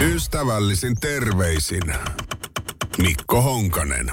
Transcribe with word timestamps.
Ystävällisin 0.00 0.96
terveisin 1.00 1.82
Mikko 2.98 3.42
Honkanen. 3.42 4.10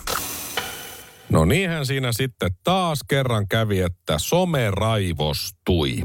No 1.30 1.46
niinhän 1.46 1.86
siinä 1.86 2.12
sitten 2.12 2.52
taas 2.64 3.00
kerran 3.08 3.48
kävi, 3.48 3.80
että 3.80 4.20
some 4.20 4.72
raivostui. 4.72 6.04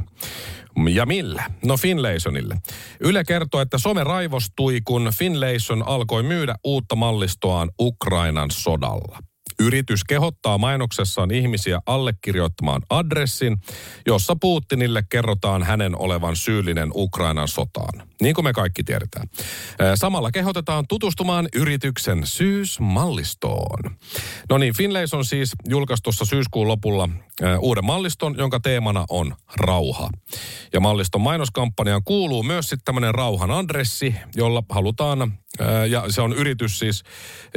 Ja 0.92 1.06
millä? 1.06 1.50
No 1.64 1.76
Finlaysonille. 1.76 2.56
Yle 3.00 3.24
kertoo, 3.24 3.60
että 3.60 3.78
some 3.78 4.04
raivostui, 4.04 4.80
kun 4.84 5.10
Finlayson 5.18 5.88
alkoi 5.88 6.22
myydä 6.22 6.54
uutta 6.64 6.96
mallistoaan 6.96 7.70
Ukrainan 7.80 8.50
sodalla. 8.50 9.18
Yritys 9.60 10.04
kehottaa 10.04 10.58
mainoksessaan 10.58 11.30
ihmisiä 11.30 11.80
allekirjoittamaan 11.86 12.82
adressin, 12.90 13.56
jossa 14.06 14.36
Putinille 14.40 15.02
kerrotaan 15.08 15.62
hänen 15.62 15.98
olevan 15.98 16.36
syyllinen 16.36 16.90
Ukrainan 16.94 17.48
sotaan. 17.48 18.08
Niin 18.22 18.34
kuin 18.34 18.44
me 18.44 18.52
kaikki 18.52 18.84
tiedetään. 18.84 19.28
Samalla 19.94 20.30
kehotetaan 20.30 20.84
tutustumaan 20.88 21.48
yrityksen 21.54 22.26
syysmallistoon. 22.26 23.96
No 24.50 24.58
niin, 24.58 24.76
Finlayson 24.76 25.24
siis 25.24 25.52
julkaistussa 25.68 26.24
syyskuun 26.24 26.68
lopulla 26.68 27.08
uuden 27.60 27.84
malliston, 27.84 28.34
jonka 28.38 28.60
teemana 28.60 29.04
on 29.10 29.34
rauha. 29.56 30.10
Ja 30.72 30.80
malliston 30.80 31.20
mainoskampanjaan 31.20 32.04
kuuluu 32.04 32.42
myös 32.42 32.68
sitten 32.68 32.84
tämmöinen 32.84 33.14
rauhan 33.14 33.50
adressi, 33.50 34.14
jolla 34.36 34.62
halutaan, 34.68 35.38
ja 35.88 36.04
se 36.08 36.20
on 36.20 36.32
yritys 36.32 36.78
siis, 36.78 37.02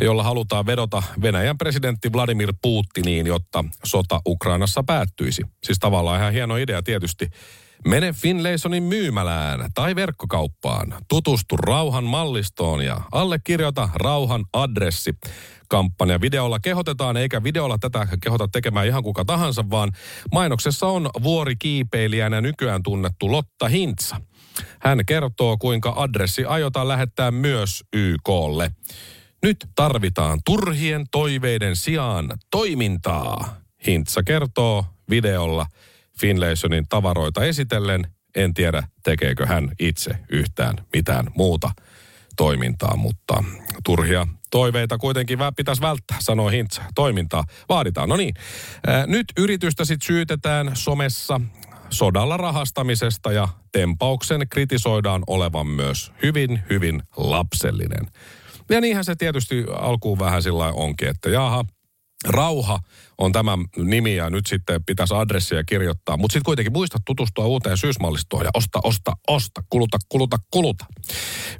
jolla 0.01 0.23
halutaan 0.23 0.65
vedota 0.65 1.03
Venäjän 1.21 1.57
presidentti 1.57 2.13
Vladimir 2.13 2.53
Putiniin, 2.61 3.27
jotta 3.27 3.65
sota 3.83 4.21
Ukrainassa 4.27 4.83
päättyisi. 4.83 5.43
Siis 5.63 5.79
tavallaan 5.79 6.19
ihan 6.19 6.33
hieno 6.33 6.57
idea 6.57 6.83
tietysti. 6.83 7.29
Mene 7.87 8.13
Finlaysonin 8.13 8.83
myymälään 8.83 9.69
tai 9.73 9.95
verkkokauppaan. 9.95 10.93
Tutustu 11.07 11.57
rauhan 11.57 12.03
mallistoon 12.03 12.85
ja 12.85 13.01
allekirjoita 13.11 13.89
rauhan 13.93 14.45
adressi 14.53 15.13
kampanja. 15.69 16.21
Videolla 16.21 16.59
kehotetaan, 16.59 17.17
eikä 17.17 17.43
videolla 17.43 17.77
tätä 17.77 18.07
kehota 18.23 18.47
tekemään 18.47 18.87
ihan 18.87 19.03
kuka 19.03 19.25
tahansa, 19.25 19.69
vaan 19.69 19.91
mainoksessa 20.31 20.87
on 20.87 21.09
vuorikiipeilijänä 21.23 22.41
nykyään 22.41 22.83
tunnettu 22.83 23.31
Lotta 23.31 23.67
Hintsa. 23.67 24.21
Hän 24.79 25.05
kertoo, 25.05 25.57
kuinka 25.57 25.93
adressi 25.95 26.45
aiotaan 26.45 26.87
lähettää 26.87 27.31
myös 27.31 27.83
YKlle. 27.93 28.71
Nyt 29.43 29.69
tarvitaan 29.75 30.39
turhien 30.45 31.05
toiveiden 31.11 31.75
sijaan 31.75 32.29
toimintaa. 32.51 33.61
Hintsa 33.87 34.23
kertoo 34.23 34.85
videolla 35.09 35.65
Finlaysonin 36.19 36.85
tavaroita 36.89 37.43
esitellen. 37.43 38.07
En 38.35 38.53
tiedä, 38.53 38.83
tekeekö 39.03 39.45
hän 39.45 39.71
itse 39.79 40.11
yhtään 40.29 40.75
mitään 40.93 41.25
muuta 41.35 41.71
toimintaa, 42.37 42.95
mutta 42.95 43.43
turhia 43.85 44.27
toiveita 44.51 44.97
kuitenkin 44.97 45.39
pitäisi 45.55 45.81
välttää, 45.81 46.17
sanoi 46.19 46.51
Hintsa. 46.51 46.81
Toimintaa 46.95 47.43
vaaditaan. 47.69 48.09
No 48.09 48.17
niin, 48.17 48.33
nyt 49.07 49.25
yritystä 49.37 49.85
sitten 49.85 50.07
syytetään 50.07 50.71
somessa 50.73 51.41
sodalla 51.89 52.37
rahastamisesta 52.37 53.31
ja 53.31 53.47
tempauksen 53.71 54.49
kritisoidaan 54.49 55.23
olevan 55.27 55.67
myös 55.67 56.11
hyvin, 56.23 56.63
hyvin 56.69 57.03
lapsellinen. 57.17 58.07
Ja 58.69 58.81
niinhän 58.81 59.05
se 59.05 59.15
tietysti 59.15 59.65
alkuun 59.79 60.19
vähän 60.19 60.43
sillä 60.43 60.65
onkin, 60.65 61.07
että 61.07 61.29
jaha, 61.29 61.65
Rauha 62.27 62.79
on 63.17 63.31
tämä 63.31 63.57
nimi 63.77 64.15
ja 64.15 64.29
nyt 64.29 64.45
sitten 64.45 64.83
pitäisi 64.85 65.13
adressia 65.13 65.63
kirjoittaa. 65.63 66.17
Mutta 66.17 66.33
sitten 66.33 66.45
kuitenkin 66.45 66.73
muista 66.73 66.97
tutustua 67.05 67.45
uuteen 67.45 67.77
syysmallistoon 67.77 68.45
ja 68.45 68.51
osta, 68.53 68.79
osta, 68.83 69.11
osta, 69.27 69.63
kuluta, 69.69 69.97
kuluta, 70.09 70.37
kuluta. 70.51 70.85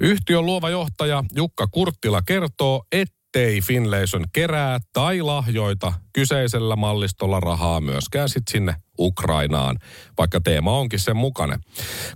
Yhtiön 0.00 0.46
luova 0.46 0.70
johtaja 0.70 1.24
Jukka 1.36 1.66
Kurttila 1.66 2.22
kertoo, 2.22 2.84
että 2.92 3.19
ettei 3.34 3.60
Finlayson 3.60 4.24
kerää 4.32 4.78
tai 4.92 5.22
lahjoita 5.22 5.92
kyseisellä 6.12 6.76
mallistolla 6.76 7.40
rahaa 7.40 7.80
myöskään 7.80 8.28
sit 8.28 8.42
sinne 8.50 8.74
Ukrainaan, 8.98 9.78
vaikka 10.18 10.40
teema 10.40 10.78
onkin 10.78 10.98
sen 10.98 11.16
mukana. 11.16 11.58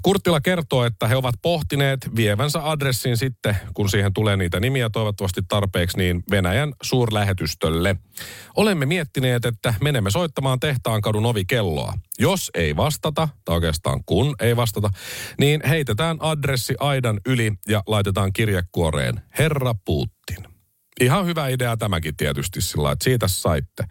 Kurttila 0.02 0.40
kertoo, 0.40 0.84
että 0.84 1.08
he 1.08 1.16
ovat 1.16 1.34
pohtineet 1.42 1.98
vievänsä 2.16 2.70
adressin 2.70 3.16
sitten, 3.16 3.56
kun 3.74 3.88
siihen 3.88 4.12
tulee 4.12 4.36
niitä 4.36 4.60
nimiä 4.60 4.90
toivottavasti 4.90 5.40
tarpeeksi, 5.48 5.98
niin 5.98 6.22
Venäjän 6.30 6.72
suurlähetystölle. 6.82 7.96
Olemme 8.56 8.86
miettineet, 8.86 9.44
että 9.44 9.74
menemme 9.80 10.10
soittamaan 10.10 10.60
tehtaan 10.60 11.00
kadun 11.00 11.26
ovikelloa. 11.26 11.94
Jos 12.18 12.50
ei 12.54 12.76
vastata, 12.76 13.28
tai 13.44 13.54
oikeastaan 13.54 14.04
kun 14.06 14.34
ei 14.40 14.56
vastata, 14.56 14.90
niin 15.38 15.60
heitetään 15.68 16.16
adressi 16.20 16.74
aidan 16.80 17.20
yli 17.26 17.52
ja 17.68 17.82
laitetaan 17.86 18.32
kirjekuoreen 18.32 19.22
Herra 19.38 19.74
Putin. 19.84 20.53
Ihan 21.00 21.26
hyvä 21.26 21.48
idea 21.48 21.76
tämäkin 21.76 22.16
tietysti 22.16 22.60
sillä 22.60 22.92
että 22.92 23.04
siitä 23.04 23.28
saitte. 23.28 23.84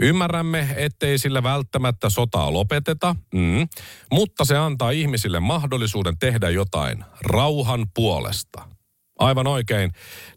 Ymmärrämme, 0.00 0.68
ettei 0.76 1.18
sillä 1.18 1.42
välttämättä 1.42 2.10
sotaa 2.10 2.52
lopeteta, 2.52 3.16
mm, 3.34 3.68
mutta 4.12 4.44
se 4.44 4.56
antaa 4.56 4.90
ihmisille 4.90 5.40
mahdollisuuden 5.40 6.18
tehdä 6.18 6.50
jotain 6.50 7.04
rauhan 7.20 7.86
puolesta. 7.94 8.68
Aivan 9.18 9.46
oikein. 9.46 9.92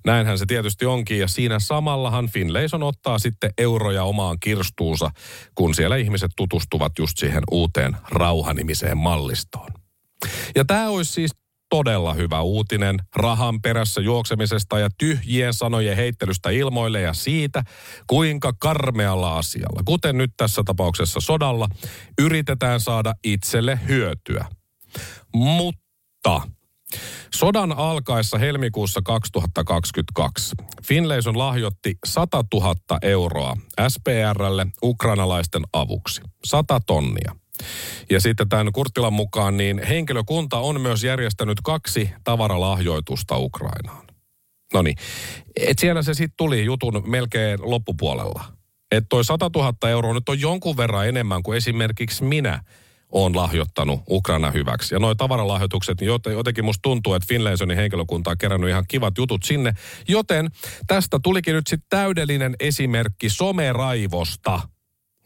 Näinhän 0.06 0.38
se 0.38 0.46
tietysti 0.46 0.86
onkin. 0.86 1.20
Ja 1.20 1.28
siinä 1.28 1.60
samallahan 1.60 2.30
Finlayson 2.30 2.84
ottaa 2.84 3.20
sitten 3.20 3.54
euroja 3.58 4.04
omaan 4.04 4.38
kirstuunsa, 4.40 5.10
kun 5.56 5.76
siellä 5.76 5.96
ihmiset 5.96 6.32
tutustuvat 6.36 6.92
just 7.00 7.18
siihen 7.18 7.44
uuteen 7.52 7.98
rauhanimiseen 8.10 8.98
mallistoon. 8.98 9.70
Ja 10.56 10.66
tämä 10.66 10.90
olisi 10.90 11.14
siis 11.14 11.32
todella 11.72 12.14
hyvä 12.14 12.42
uutinen 12.42 13.00
rahan 13.16 13.62
perässä 13.62 14.02
juoksemisesta 14.02 14.80
ja 14.80 14.90
tyhjien 14.98 15.54
sanojen 15.54 15.96
heittelystä 15.96 16.50
ilmoille 16.50 17.02
ja 17.02 17.14
siitä, 17.14 17.64
kuinka 18.08 18.54
karmealla 18.60 19.38
asialla, 19.38 19.82
kuten 19.86 20.18
nyt 20.18 20.32
tässä 20.38 20.62
tapauksessa 20.66 21.20
sodalla, 21.20 21.68
yritetään 22.20 22.80
saada 22.80 23.14
itselle 23.24 23.80
hyötyä. 23.88 24.46
Mutta 25.36 26.42
Sodan 27.34 27.78
alkaessa 27.78 28.38
helmikuussa 28.38 29.02
2022 29.04 30.56
Finlayson 30.84 31.38
lahjoitti 31.38 31.96
100 32.06 32.44
000 32.54 32.76
euroa 33.02 33.58
SPRlle 33.88 34.68
ukrainalaisten 34.84 35.64
avuksi. 35.74 36.22
100 36.46 36.80
tonnia. 36.88 37.41
Ja 38.10 38.20
sitten 38.20 38.50
tämän 38.50 38.72
Kurttilan 38.72 39.14
mukaan, 39.14 39.58
niin 39.58 39.84
henkilökunta 39.88 40.60
on 40.60 40.82
myös 40.82 41.04
järjestänyt 41.04 41.58
kaksi 41.64 42.10
tavaralahjoitusta 42.24 43.38
Ukrainaan. 43.38 44.08
No 44.74 44.82
niin, 44.82 44.98
et 45.60 45.80
siellä 45.80 46.02
se 46.02 46.14
sitten 46.14 46.38
tuli 46.38 46.66
jutun 46.66 47.04
melkein 47.06 47.60
loppupuolella. 47.62 48.44
Että 48.92 49.08
toi 49.10 49.26
100 49.26 49.50
000 49.56 49.90
euroa 49.90 50.14
nyt 50.14 50.30
on 50.30 50.42
jonkun 50.42 50.78
verran 50.78 51.08
enemmän 51.08 51.44
kuin 51.44 51.58
esimerkiksi 51.58 52.24
minä 52.24 52.64
on 53.12 53.36
lahjoittanut 53.36 54.02
Ukraina 54.10 54.52
hyväksi. 54.52 54.96
Ja 54.96 55.00
noin 55.00 55.18
tavaralahjoitukset, 55.18 56.02
niin 56.02 56.12
jotenkin 56.34 56.66
musta 56.66 56.82
tuntuu, 56.82 57.14
että 57.14 57.28
Finlaysonin 57.28 57.78
henkilökunta 57.78 58.30
on 58.30 58.38
kerännyt 58.38 58.70
ihan 58.70 58.86
kivat 58.88 59.18
jutut 59.18 59.44
sinne. 59.44 59.74
Joten 60.08 60.50
tästä 60.88 61.20
tulikin 61.24 61.56
nyt 61.56 61.68
sitten 61.68 61.90
täydellinen 61.90 62.56
esimerkki 62.60 63.30
someraivosta. 63.30 64.60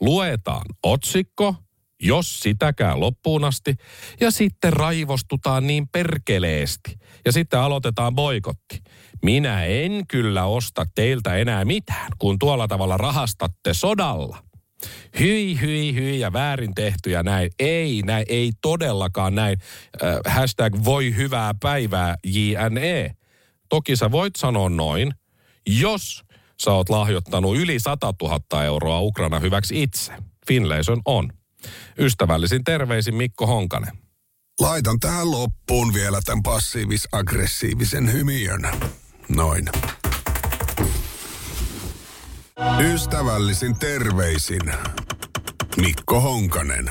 Luetaan 0.01 0.65
otsikko, 0.83 1.55
jos 2.01 2.39
sitäkään 2.39 2.99
loppuun 2.99 3.43
asti, 3.43 3.75
ja 4.19 4.31
sitten 4.31 4.73
raivostutaan 4.73 5.67
niin 5.67 5.87
perkeleesti. 5.87 6.99
Ja 7.25 7.31
sitten 7.31 7.59
aloitetaan 7.59 8.15
boikotti. 8.15 8.83
Minä 9.23 9.65
en 9.65 10.07
kyllä 10.07 10.45
osta 10.45 10.85
teiltä 10.95 11.35
enää 11.35 11.65
mitään, 11.65 12.11
kun 12.19 12.39
tuolla 12.39 12.67
tavalla 12.67 12.97
rahastatte 12.97 13.73
sodalla. 13.73 14.43
Hyi, 15.19 15.61
hyi, 15.61 15.95
hyi 15.95 16.19
ja 16.19 16.33
väärin 16.33 16.75
tehty 16.75 17.09
ja 17.09 17.23
näin. 17.23 17.51
Ei, 17.59 18.01
näin, 18.05 18.25
ei 18.29 18.51
todellakaan 18.61 19.35
näin. 19.35 19.57
Äh, 20.03 20.33
hashtag 20.33 20.73
voi 20.85 21.15
hyvää 21.15 21.53
päivää, 21.61 22.15
JNE. 22.23 23.11
Toki 23.69 23.95
sä 23.95 24.11
voit 24.11 24.35
sanoa 24.35 24.69
noin, 24.69 25.11
jos 25.67 26.23
sä 26.63 26.71
oot 26.71 26.89
lahjoittanut 26.89 27.57
yli 27.57 27.79
100 27.79 28.13
000 28.21 28.63
euroa 28.63 28.99
Ukraina 28.99 29.39
hyväksi 29.39 29.83
itse. 29.83 30.13
Finlayson 30.47 31.01
on. 31.05 31.29
Ystävällisin 31.99 32.63
terveisin 32.63 33.15
Mikko 33.15 33.47
Honkanen. 33.47 33.97
Laitan 34.59 34.99
tähän 34.99 35.31
loppuun 35.31 35.93
vielä 35.93 36.19
tämän 36.25 36.43
passiivis-aggressiivisen 36.43 38.11
hymiön. 38.11 38.61
Noin. 39.29 39.69
Ystävällisin 42.93 43.79
terveisin 43.79 44.73
Mikko 45.77 46.21
Honkanen. 46.21 46.89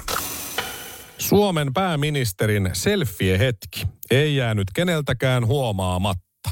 Suomen 1.19 1.73
pääministerin 1.73 2.71
selfie-hetki 2.73 3.87
ei 4.11 4.37
jäänyt 4.37 4.67
keneltäkään 4.75 5.47
huomaamatta, 5.47 6.51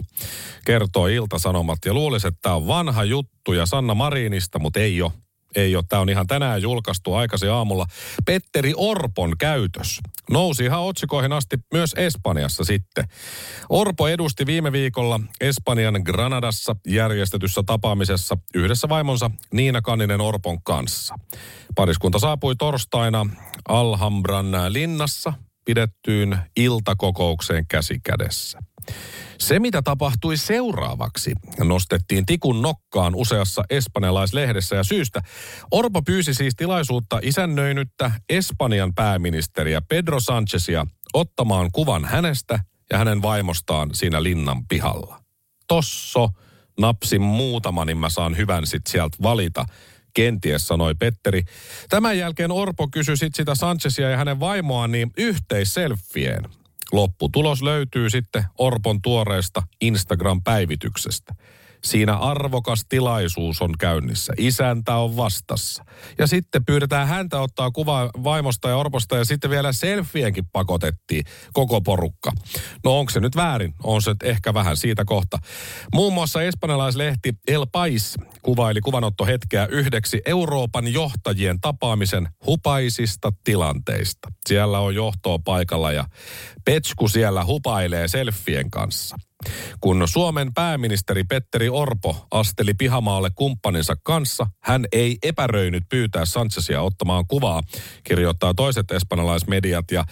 kertoo 0.65 1.07
Ilta-Sanomat. 1.07 1.79
Ja 1.85 1.95
luulisi, 1.95 2.29
että 2.29 2.39
tämä 2.43 2.55
on 2.55 2.67
vanha 2.67 3.05
juttu 3.05 3.53
ja 3.53 3.67
Sanna 3.67 3.95
Marinista, 3.95 4.59
mutta 4.59 4.81
ei 4.81 5.03
ole. 5.03 5.13
Ei 5.57 5.77
ole, 5.77 5.85
tämä 5.89 6.03
on 6.03 6.09
ihan 6.09 6.27
tänään 6.27 6.63
julkaistu 6.63 7.15
aikaisin 7.15 7.51
aamulla, 7.51 7.87
Petteri 8.25 8.73
Orpon 8.77 9.33
käytös. 9.39 10.01
Nousi 10.31 10.65
ihan 10.65 10.83
otsikoihin 10.83 11.33
asti 11.33 11.57
myös 11.73 11.95
Espanjassa 11.97 12.65
sitten. 12.65 13.05
Orpo 13.69 14.09
edusti 14.09 14.47
viime 14.47 14.73
viikolla 14.73 15.21
Espanjan 15.41 16.03
Granadassa 16.05 16.77
järjestetyssä 16.87 17.63
tapaamisessa 17.67 18.39
yhdessä 18.55 18.89
vaimonsa 18.89 19.31
Niina 19.53 19.83
Kanninen 19.83 20.21
Orpon 20.21 20.63
kanssa. 20.63 21.15
Pariskunta 21.75 22.19
saapui 22.19 22.57
torstaina 22.57 23.27
Alhambran 23.69 24.47
linnassa 24.69 25.33
pidettyyn 25.65 26.39
iltakokoukseen 26.57 27.67
käsikädessä. 27.67 28.59
Se, 29.39 29.59
mitä 29.59 29.83
tapahtui 29.83 30.37
seuraavaksi, 30.37 31.33
nostettiin 31.59 32.27
tikun 32.27 32.63
nokkaan 32.63 33.15
useassa 33.15 33.65
espanjalaislehdessä 33.71 34.77
ja 34.77 34.85
syystä. 34.85 35.23
Orpo 35.71 36.03
pyysi 36.03 36.35
siis 36.35 36.55
tilaisuutta 36.57 37.19
isännöinyttä 37.23 38.11
Espanjan 38.29 38.95
pääministeriä 38.95 39.83
Pedro 39.89 40.21
Sanchezia 40.21 40.87
ottamaan 41.15 41.71
kuvan 41.73 42.05
hänestä 42.05 42.61
ja 42.91 42.99
hänen 42.99 43.23
vaimostaan 43.23 43.91
siinä 43.93 44.23
linnan 44.23 44.67
pihalla. 44.67 45.23
Tosso, 45.69 46.29
napsin 46.81 47.23
muutama, 47.23 47.85
niin 47.85 47.99
mä 47.99 48.09
saan 48.09 48.37
hyvän 48.37 48.67
sit 48.67 48.87
sieltä 48.87 49.17
valita. 49.23 49.65
Kenties 50.15 50.67
sanoi 50.67 50.95
Petteri. 50.95 51.43
Tämän 51.89 52.19
jälkeen 52.19 52.53
Orpo 52.53 52.89
kysyi 52.89 53.17
sit 53.17 53.35
sitä 53.35 53.55
Sanchezia 53.55 54.11
ja 54.11 54.17
hänen 54.17 54.41
vaimoaan 54.41 54.93
niin 54.93 55.11
yhteisselfien. 55.17 56.43
Lopputulos 56.93 57.63
löytyy 57.63 58.11
sitten 58.11 58.45
Orpon 58.59 59.03
tuoreesta 59.03 59.63
Instagram-päivityksestä. 59.81 61.35
Siinä 61.85 62.17
arvokas 62.17 62.85
tilaisuus 62.89 63.63
on 63.63 63.75
käynnissä. 63.79 64.33
Isäntä 64.39 64.97
on 64.97 65.17
vastassa. 65.17 65.85
Ja 66.19 66.27
sitten 66.27 66.65
pyydetään 66.65 67.09
häntä 67.09 67.41
ottaa 67.41 67.71
kuva 67.71 68.11
vaimosta 68.25 68.69
ja 68.69 68.77
orposta 68.77 69.17
ja 69.17 69.25
sitten 69.25 69.51
vielä 69.51 69.73
selfienkin 69.73 70.45
pakotettiin 70.53 71.25
koko 71.53 71.81
porukka. 71.81 72.33
No 72.85 72.99
onko 72.99 73.11
se 73.11 73.21
nyt 73.21 73.37
väärin? 73.37 73.75
On 73.83 74.03
se 74.03 74.15
ehkä 74.23 74.55
vähän 74.55 74.77
siitä 74.77 75.05
kohta. 75.05 75.39
Muun 75.95 76.13
muassa 76.13 76.43
espanjalaislehti 76.43 77.33
El 77.49 77.67
Pais 77.73 78.15
kuvaili 78.43 78.81
kuvanottohetkeä 78.81 79.67
yhdeksi 79.67 80.23
Euroopan 80.27 80.93
johtajien 80.93 81.61
tapaamisen 81.61 82.29
hupaisista 82.47 83.33
tilanteista. 83.45 84.29
Siellä 84.49 84.79
on 84.79 84.95
johtoa 84.95 85.39
paikalla 85.39 85.93
ja 85.93 86.05
Petsku 86.65 87.09
siellä 87.09 87.45
hupailee 87.45 88.09
selfien 88.09 88.71
kanssa. 88.71 89.17
Kun 89.81 90.09
Suomen 90.09 90.55
pääministeri 90.55 91.25
Petteri 91.25 91.69
Orpo 91.69 92.27
asteli 92.31 92.75
pihamaalle 92.75 93.31
kumppaninsa 93.35 93.97
kanssa, 94.03 94.47
hän 94.63 94.85
ei 94.93 95.19
epäröinyt 95.23 95.85
pyytää 95.89 96.25
Sanchezia 96.25 96.83
ottamaan 96.83 97.25
kuvaa, 97.29 97.63
kirjoittaa 98.05 98.55
toiset 98.55 98.91
espanjalaismediat. 98.91 99.91
Ja 99.91 100.05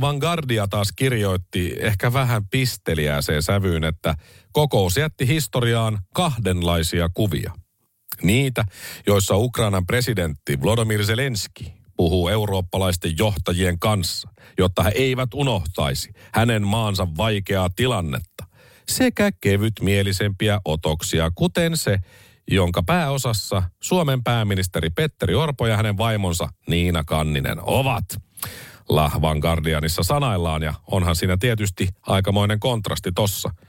Vanguardia 0.00 0.68
taas 0.68 0.92
kirjoitti 0.96 1.76
ehkä 1.80 2.12
vähän 2.12 2.48
pisteliäiseen 2.50 3.42
sävyyn, 3.42 3.84
että 3.84 4.14
kokous 4.52 4.96
jätti 4.96 5.26
historiaan 5.26 5.98
kahdenlaisia 6.14 7.08
kuvia. 7.14 7.52
Niitä, 8.22 8.64
joissa 9.06 9.36
Ukrainan 9.36 9.86
presidentti 9.86 10.62
Vladimir 10.62 11.04
Zelenski 11.04 11.77
puhuu 11.98 12.28
eurooppalaisten 12.28 13.18
johtajien 13.18 13.78
kanssa, 13.78 14.28
jotta 14.58 14.82
he 14.82 14.92
eivät 14.94 15.34
unohtaisi 15.34 16.10
hänen 16.34 16.66
maansa 16.66 17.08
vaikeaa 17.16 17.68
tilannetta, 17.76 18.44
sekä 18.88 19.30
kevytmielisempiä 19.40 20.60
otoksia, 20.64 21.30
kuten 21.34 21.76
se, 21.76 21.98
jonka 22.50 22.82
pääosassa 22.82 23.62
Suomen 23.82 24.24
pääministeri 24.24 24.90
Petteri 24.90 25.34
Orpo 25.34 25.66
ja 25.66 25.76
hänen 25.76 25.98
vaimonsa 25.98 26.48
Niina 26.68 27.04
Kanninen 27.04 27.58
ovat. 27.62 28.04
Lahvan 28.88 29.38
Guardianissa 29.38 30.02
sanaillaan 30.02 30.62
ja 30.62 30.74
onhan 30.90 31.16
siinä 31.16 31.36
tietysti 31.36 31.88
aikamoinen 32.06 32.60
kontrasti 32.60 33.12
tossa– 33.12 33.50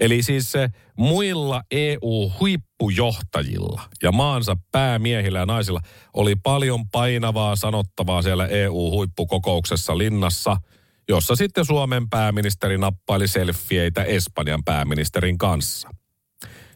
Eli 0.00 0.22
siis 0.22 0.52
se 0.52 0.68
muilla 0.98 1.62
EU-huippujohtajilla 1.70 3.82
ja 4.02 4.12
maansa 4.12 4.56
päämiehillä 4.72 5.38
ja 5.38 5.46
naisilla 5.46 5.80
oli 6.14 6.36
paljon 6.42 6.88
painavaa 6.88 7.56
sanottavaa 7.56 8.22
siellä 8.22 8.46
EU-huippukokouksessa 8.46 9.98
linnassa, 9.98 10.56
jossa 11.08 11.36
sitten 11.36 11.64
Suomen 11.64 12.10
pääministeri 12.10 12.78
nappaili 12.78 13.28
selfieitä 13.28 14.04
Espanjan 14.04 14.64
pääministerin 14.64 15.38
kanssa. 15.38 15.90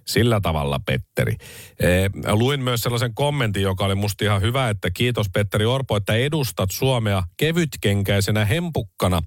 Sillä 0.04 0.40
tavalla, 0.40 0.80
Petteri. 0.86 1.36
E, 1.80 1.86
luin 2.32 2.60
myös 2.60 2.80
sellaisen 2.80 3.14
kommentin, 3.14 3.62
joka 3.62 3.84
oli 3.84 3.94
musta 3.94 4.24
ihan 4.24 4.42
hyvä, 4.42 4.68
että 4.68 4.90
kiitos 4.90 5.30
Petteri 5.30 5.64
Orpo, 5.64 5.96
että 5.96 6.14
edustat 6.14 6.70
Suomea 6.70 7.22
kevytkenkäisenä 7.36 8.44
hempukkana, 8.44 9.22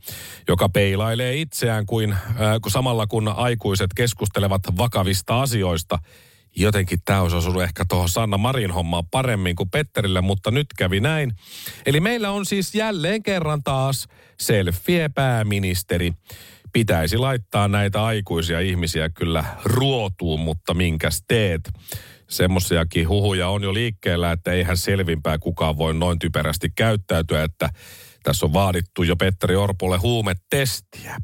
joka 0.47 0.69
peilailee 0.69 1.35
itseään 1.35 1.85
kuin, 1.85 2.11
äh, 2.11 2.19
samalla 2.67 3.07
kun 3.07 3.27
aikuiset 3.27 3.89
keskustelevat 3.95 4.61
vakavista 4.77 5.41
asioista. 5.41 5.99
Jotenkin 6.55 6.99
tämä 7.05 7.21
olisi 7.21 7.35
osunut 7.35 7.63
ehkä 7.63 7.85
tuohon 7.89 8.09
Sanna 8.09 8.37
Marin 8.37 8.71
hommaan 8.71 9.07
paremmin 9.11 9.55
kuin 9.55 9.69
Petterille, 9.69 10.21
mutta 10.21 10.51
nyt 10.51 10.67
kävi 10.77 10.99
näin. 10.99 11.31
Eli 11.85 11.99
meillä 11.99 12.31
on 12.31 12.45
siis 12.45 12.75
jälleen 12.75 13.23
kerran 13.23 13.63
taas 13.63 14.07
selfie 14.39 15.09
pääministeri 15.09 16.13
pitäisi 16.73 17.17
laittaa 17.17 17.67
näitä 17.67 18.05
aikuisia 18.05 18.59
ihmisiä 18.59 19.09
kyllä 19.09 19.45
ruotuun, 19.63 20.39
mutta 20.39 20.73
minkäs 20.73 21.23
teet? 21.27 21.61
Semmoisiakin 22.29 23.09
huhuja 23.09 23.49
on 23.49 23.63
jo 23.63 23.73
liikkeellä, 23.73 24.31
että 24.31 24.51
eihän 24.51 24.77
selvinpää 24.77 25.37
kukaan 25.37 25.77
voi 25.77 25.93
noin 25.93 26.19
typerästi 26.19 26.69
käyttäytyä, 26.75 27.43
että 27.43 27.69
tässä 28.23 28.45
on 28.45 28.53
vaadittu 28.53 29.03
jo 29.03 29.15
Petteri 29.15 29.55
Orpolle 29.55 29.97
huumetestiä 29.97 31.17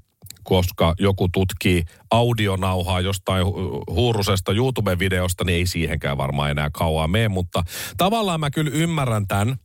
koska 0.43 0.93
joku 0.99 1.29
tutkii 1.33 1.83
audionauhaa 2.11 3.01
jostain 3.01 3.45
huurusesta 3.89 4.51
YouTube-videosta, 4.51 5.43
niin 5.43 5.55
ei 5.55 5.65
siihenkään 5.65 6.17
varmaan 6.17 6.51
enää 6.51 6.69
kauaa 6.73 7.07
mene, 7.07 7.27
mutta 7.27 7.63
tavallaan 7.97 8.39
mä 8.39 8.51
kyllä 8.51 8.71
ymmärrän 8.73 9.27
tämän, 9.27 9.55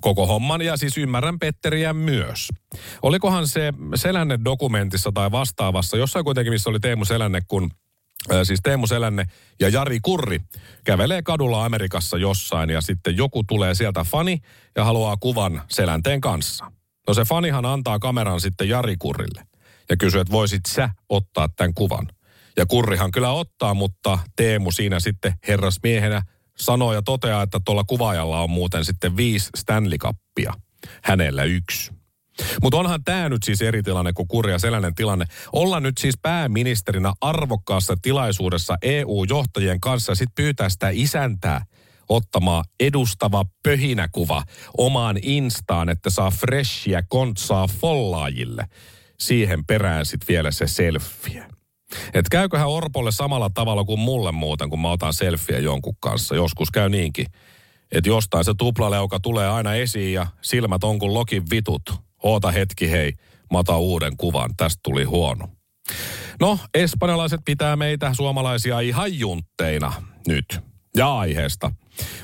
koko 0.00 0.26
homman 0.26 0.62
ja 0.62 0.76
siis 0.76 0.98
ymmärrän 0.98 1.38
Petteriä 1.38 1.92
myös. 1.92 2.48
Olikohan 3.02 3.48
se 3.48 3.72
Selänne 3.94 4.38
dokumentissa 4.44 5.10
tai 5.14 5.30
vastaavassa, 5.30 5.96
jossain 5.96 6.24
kuitenkin 6.24 6.52
missä 6.52 6.70
oli 6.70 6.80
Teemu 6.80 7.04
Selänne, 7.04 7.40
kun 7.48 7.70
siis 8.42 8.60
Teemu 8.62 8.86
Selänne 8.86 9.26
ja 9.60 9.68
Jari 9.68 9.98
Kurri 10.02 10.40
kävelee 10.84 11.22
kadulla 11.22 11.64
Amerikassa 11.64 12.18
jossain 12.18 12.70
ja 12.70 12.80
sitten 12.80 13.16
joku 13.16 13.44
tulee 13.44 13.74
sieltä 13.74 14.04
fani 14.04 14.38
ja 14.76 14.84
haluaa 14.84 15.16
kuvan 15.16 15.62
Selänteen 15.70 16.20
kanssa. 16.20 16.72
No 17.08 17.14
se 17.14 17.24
fanihan 17.24 17.66
antaa 17.66 17.98
kameran 17.98 18.40
sitten 18.40 18.68
Jari 18.68 18.96
Kurrille 18.98 19.42
ja 19.90 19.96
kysyy, 19.96 20.20
että 20.20 20.32
voisit 20.32 20.66
sä 20.68 20.90
ottaa 21.08 21.48
tämän 21.56 21.74
kuvan. 21.74 22.08
Ja 22.56 22.66
Kurrihan 22.66 23.10
kyllä 23.10 23.30
ottaa, 23.30 23.74
mutta 23.74 24.18
Teemu 24.36 24.72
siinä 24.72 25.00
sitten 25.00 25.34
herrasmiehenä 25.48 26.22
sanoo 26.60 26.92
ja 26.92 27.02
toteaa, 27.02 27.42
että 27.42 27.60
tuolla 27.64 27.84
kuvaajalla 27.84 28.40
on 28.40 28.50
muuten 28.50 28.84
sitten 28.84 29.16
viisi 29.16 29.50
Stanley 29.56 29.98
Cupia. 29.98 30.54
Hänellä 31.02 31.44
yksi. 31.44 31.98
Mutta 32.62 32.78
onhan 32.78 33.04
tämä 33.04 33.28
nyt 33.28 33.42
siis 33.42 33.62
eri 33.62 33.82
tilanne 33.82 34.12
kuin 34.12 34.28
kurja 34.28 34.58
sellainen 34.58 34.94
tilanne. 34.94 35.24
Olla 35.52 35.80
nyt 35.80 35.98
siis 35.98 36.14
pääministerinä 36.22 37.12
arvokkaassa 37.20 37.96
tilaisuudessa 38.02 38.76
EU-johtajien 38.82 39.80
kanssa 39.80 40.12
ja 40.12 40.16
sitten 40.16 40.44
pyytää 40.44 40.68
sitä 40.68 40.88
isäntää 40.92 41.64
ottamaan 42.08 42.64
edustava 42.80 43.44
pöhinäkuva 43.62 44.42
omaan 44.78 45.16
instaan, 45.22 45.88
että 45.88 46.10
saa 46.10 46.30
freshia 46.30 47.02
kontsaa 47.08 47.66
follaajille. 47.66 48.66
Siihen 49.20 49.66
perään 49.66 50.06
sitten 50.06 50.28
vielä 50.28 50.50
se 50.50 50.66
selfie. 50.66 51.57
Et 52.14 52.28
käyköhän 52.30 52.68
Orpolle 52.68 53.12
samalla 53.12 53.50
tavalla 53.54 53.84
kuin 53.84 54.00
mulle 54.00 54.32
muuten, 54.32 54.70
kun 54.70 54.80
mä 54.80 54.90
otan 54.90 55.14
selfieä 55.14 55.58
jonkun 55.58 55.96
kanssa. 56.00 56.34
Joskus 56.34 56.70
käy 56.70 56.88
niinkin. 56.88 57.26
Että 57.92 58.10
jostain 58.10 58.44
se 58.44 58.54
tuplaleuka 58.58 59.20
tulee 59.20 59.48
aina 59.48 59.74
esiin 59.74 60.12
ja 60.12 60.26
silmät 60.42 60.84
on 60.84 60.98
kuin 60.98 61.14
lokin 61.14 61.42
vitut. 61.50 61.94
Oota 62.22 62.50
hetki 62.50 62.90
hei, 62.90 63.12
mä 63.52 63.58
otan 63.58 63.78
uuden 63.78 64.16
kuvan. 64.16 64.50
Tästä 64.56 64.80
tuli 64.82 65.04
huono. 65.04 65.48
No, 66.40 66.58
espanjalaiset 66.74 67.40
pitää 67.44 67.76
meitä 67.76 68.14
suomalaisia 68.14 68.80
ihan 68.80 69.18
juntteina 69.18 69.92
nyt. 70.26 70.60
Ja 70.96 71.18
aiheesta. 71.18 71.70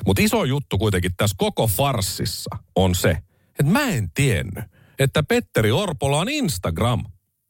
Mutta 0.05 0.21
iso 0.21 0.43
juttu 0.43 0.77
kuitenkin 0.77 1.11
tässä 1.17 1.35
koko 1.37 1.67
farsissa 1.67 2.57
on 2.75 2.95
se, 2.95 3.09
että 3.59 3.71
mä 3.71 3.89
en 3.89 4.11
tiennyt, 4.13 4.63
että 4.99 5.23
Petteri 5.23 5.71
Orpola 5.71 6.19
on 6.19 6.29
Instagram– 6.29 7.03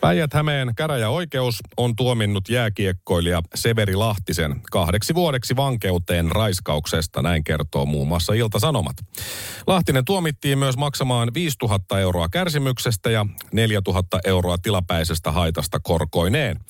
Päijät-Hämeen 0.00 0.72
käräjäoikeus 0.76 1.58
on 1.76 1.96
tuominnut 1.96 2.48
jääkiekkoilija 2.48 3.42
Severi 3.54 3.94
Lahtisen 3.94 4.60
kahdeksi 4.70 5.14
vuodeksi 5.14 5.56
vankeuteen 5.56 6.32
raiskauksesta, 6.32 7.22
näin 7.22 7.44
kertoo 7.44 7.86
muun 7.86 8.08
muassa 8.08 8.32
Ilta-Sanomat. 8.32 8.96
Lahtinen 9.66 10.04
tuomittiin 10.04 10.58
myös 10.58 10.76
maksamaan 10.76 11.34
5000 11.34 12.00
euroa 12.00 12.28
kärsimyksestä 12.28 13.10
ja 13.10 13.26
4000 13.52 14.18
euroa 14.24 14.58
tilapäisestä 14.58 15.32
haitasta 15.32 15.80
korkoineen. 15.80 16.60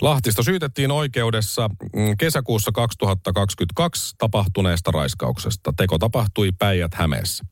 Lahtista 0.00 0.42
syytettiin 0.42 0.90
oikeudessa 0.90 1.68
mm, 1.68 2.16
kesäkuussa 2.18 2.72
2022 2.72 4.14
tapahtuneesta 4.18 4.90
raiskauksesta. 4.90 5.72
Teko 5.76 5.98
tapahtui 5.98 6.52
Päijät-Hämeessä. 6.58 7.44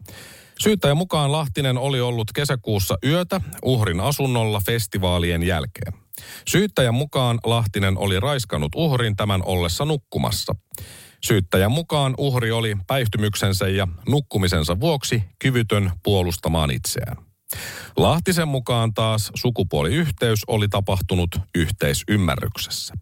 Syyttäjän 0.62 0.96
mukaan 0.96 1.32
Lahtinen 1.32 1.78
oli 1.78 2.00
ollut 2.00 2.32
kesäkuussa 2.34 2.98
yötä 3.04 3.40
uhrin 3.64 4.00
asunnolla 4.00 4.60
festivaalien 4.66 5.42
jälkeen. 5.42 5.92
Syyttäjän 6.48 6.94
mukaan 6.94 7.38
Lahtinen 7.44 7.98
oli 7.98 8.20
raiskannut 8.20 8.72
uhrin 8.74 9.16
tämän 9.16 9.42
ollessa 9.44 9.84
nukkumassa. 9.84 10.54
Syyttäjän 11.24 11.72
mukaan 11.72 12.14
uhri 12.18 12.50
oli 12.50 12.76
päihtymyksensä 12.86 13.68
ja 13.68 13.88
nukkumisensa 14.08 14.80
vuoksi 14.80 15.22
kyvytön 15.38 15.90
puolustamaan 16.02 16.70
itseään. 16.70 17.16
Lahtisen 17.96 18.48
mukaan 18.48 18.94
taas 18.94 19.30
sukupuoliyhteys 19.34 20.44
oli 20.46 20.68
tapahtunut 20.68 21.30
yhteisymmärryksessä. 21.54 22.94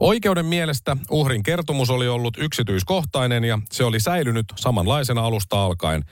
Oikeuden 0.00 0.46
mielestä 0.46 0.96
uhrin 1.10 1.42
kertomus 1.42 1.90
oli 1.90 2.08
ollut 2.08 2.36
yksityiskohtainen 2.38 3.44
ja 3.44 3.58
se 3.72 3.84
oli 3.84 4.00
säilynyt 4.00 4.46
samanlaisena 4.56 5.20
alusta 5.20 5.64
alkaen. 5.64 6.04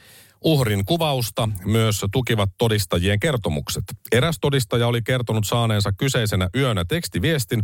Uhrin 0.45 0.85
kuvausta 0.85 1.49
myös 1.65 2.05
tukivat 2.13 2.51
todistajien 2.59 3.21
kertomukset. 3.21 3.85
Eräs 4.13 4.39
todistaja 4.41 4.87
oli 4.87 5.03
kertonut 5.03 5.47
saaneensa 5.47 5.93
kyseisenä 5.93 6.49
yönä 6.57 6.85
tekstiviestin, 6.85 7.63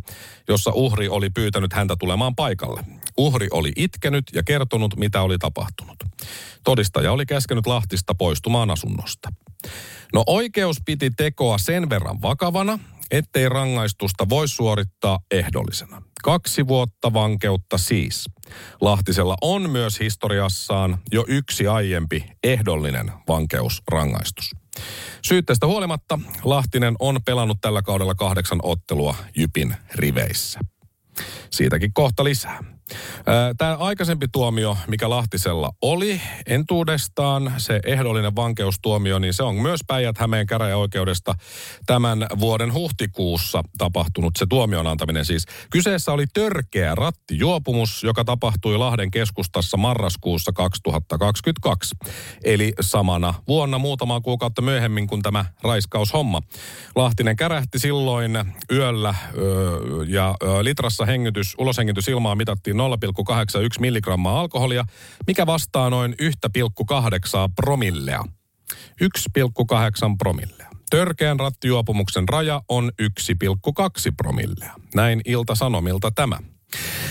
jossa 0.49 0.71
uhri 0.75 1.09
oli 1.09 1.31
pyytänyt 1.31 1.73
häntä 1.73 1.97
tulemaan 1.99 2.35
paikalle. 2.35 2.85
Uhri 3.17 3.49
oli 3.51 3.73
itkenyt 3.77 4.25
ja 4.35 4.43
kertonut, 4.43 4.97
mitä 4.97 5.23
oli 5.23 5.39
tapahtunut. 5.39 5.97
Todistaja 6.65 7.13
oli 7.13 7.27
käskenyt 7.27 7.67
Lahtista 7.67 8.15
poistumaan 8.15 8.71
asunnosta. 8.71 9.29
No 10.15 10.25
oikeus 10.27 10.77
piti 10.85 11.11
tekoa 11.11 11.59
sen 11.59 11.91
verran 11.91 12.23
vakavana, 12.23 12.79
ettei 13.11 13.49
rangaistusta 13.49 14.29
voi 14.29 14.49
suorittaa 14.49 15.19
ehdollisena. 15.31 16.03
Kaksi 16.23 16.67
vuotta 16.67 17.13
vankeutta 17.13 17.79
siis. 17.79 18.25
Lahtisella 18.81 19.37
on 19.43 19.71
myös 19.71 20.01
historiassaan 20.01 20.99
jo 21.13 21.25
yksi 21.29 21.67
aiempi 21.67 22.25
ehdollinen 22.45 23.13
vankeusrangaistus. 23.29 24.51
Syytteestä 25.23 25.67
huolimatta 25.67 26.19
Lahtinen 26.45 26.95
on 26.99 27.21
pelannut 27.25 27.59
tällä 27.61 27.83
kaudella 27.83 28.15
kahdeksan 28.15 28.61
ottelua 28.63 29.15
Jypin 29.37 29.77
riveissä. 29.95 30.61
Siitäkin 31.51 31.93
kohta 31.93 32.25
lisää. 32.25 32.76
Tämä 33.59 33.77
aikaisempi 33.77 34.27
tuomio, 34.33 34.77
mikä 34.89 35.11
Lahtisella 35.11 35.71
oli 35.83 36.21
entuudestaan, 36.47 37.53
se 37.57 37.81
ehdollinen 37.87 38.37
vankeustuomio, 38.37 39.19
niin 39.19 39.35
se 39.35 39.43
on 39.43 39.55
myös 39.55 39.81
Päijät-Hämeen 39.87 40.47
käräjäoikeudesta 40.47 41.35
tämän 41.87 42.27
vuoden 42.39 42.75
huhtikuussa 42.75 43.63
tapahtunut 43.79 44.33
se 44.39 44.47
tuomion 44.49 44.87
antaminen. 44.87 45.25
Siis 45.25 45.47
kyseessä 45.71 46.13
oli 46.13 46.25
törkeä 46.35 46.95
rattijuopumus, 46.95 48.05
joka 48.05 48.25
tapahtui 48.25 48.79
Lahden 48.79 49.11
keskustassa 49.11 49.77
marraskuussa 49.77 50.53
2022. 50.53 51.97
Eli 52.45 52.73
samana 52.81 53.35
vuonna 53.49 53.79
muutama 53.79 54.21
kuukautta 54.21 54.63
myöhemmin 54.63 55.07
kuin 55.07 55.23
tämä 55.23 55.45
raiskaushomma. 55.63 56.43
Lahtinen 56.97 57.37
kärähti 57.37 57.79
silloin 57.79 58.39
yöllä 58.73 59.15
ja 60.07 60.35
litrassa 60.63 61.07
hengitys, 61.07 61.55
uloshengitys 61.59 62.09
ilmaa 62.09 62.35
mitattiin 62.35 62.76
0,81 62.77 63.81
milligrammaa 63.81 64.41
alkoholia, 64.41 64.85
mikä 65.27 65.47
vastaa 65.47 65.91
noin 65.91 66.15
1,8 66.23 67.53
promillea. 67.57 68.25
1,8 68.73 70.17
promillea. 70.19 70.71
Törkeän 70.91 71.41
rattijuopumuksen 71.41 72.29
raja 72.29 72.63
on 72.69 72.93
1,2 73.03 74.13
promillea. 74.17 74.75
Näin 74.95 75.21
Ilta-Sanomilta 75.25 76.11
tämä. 76.11 76.39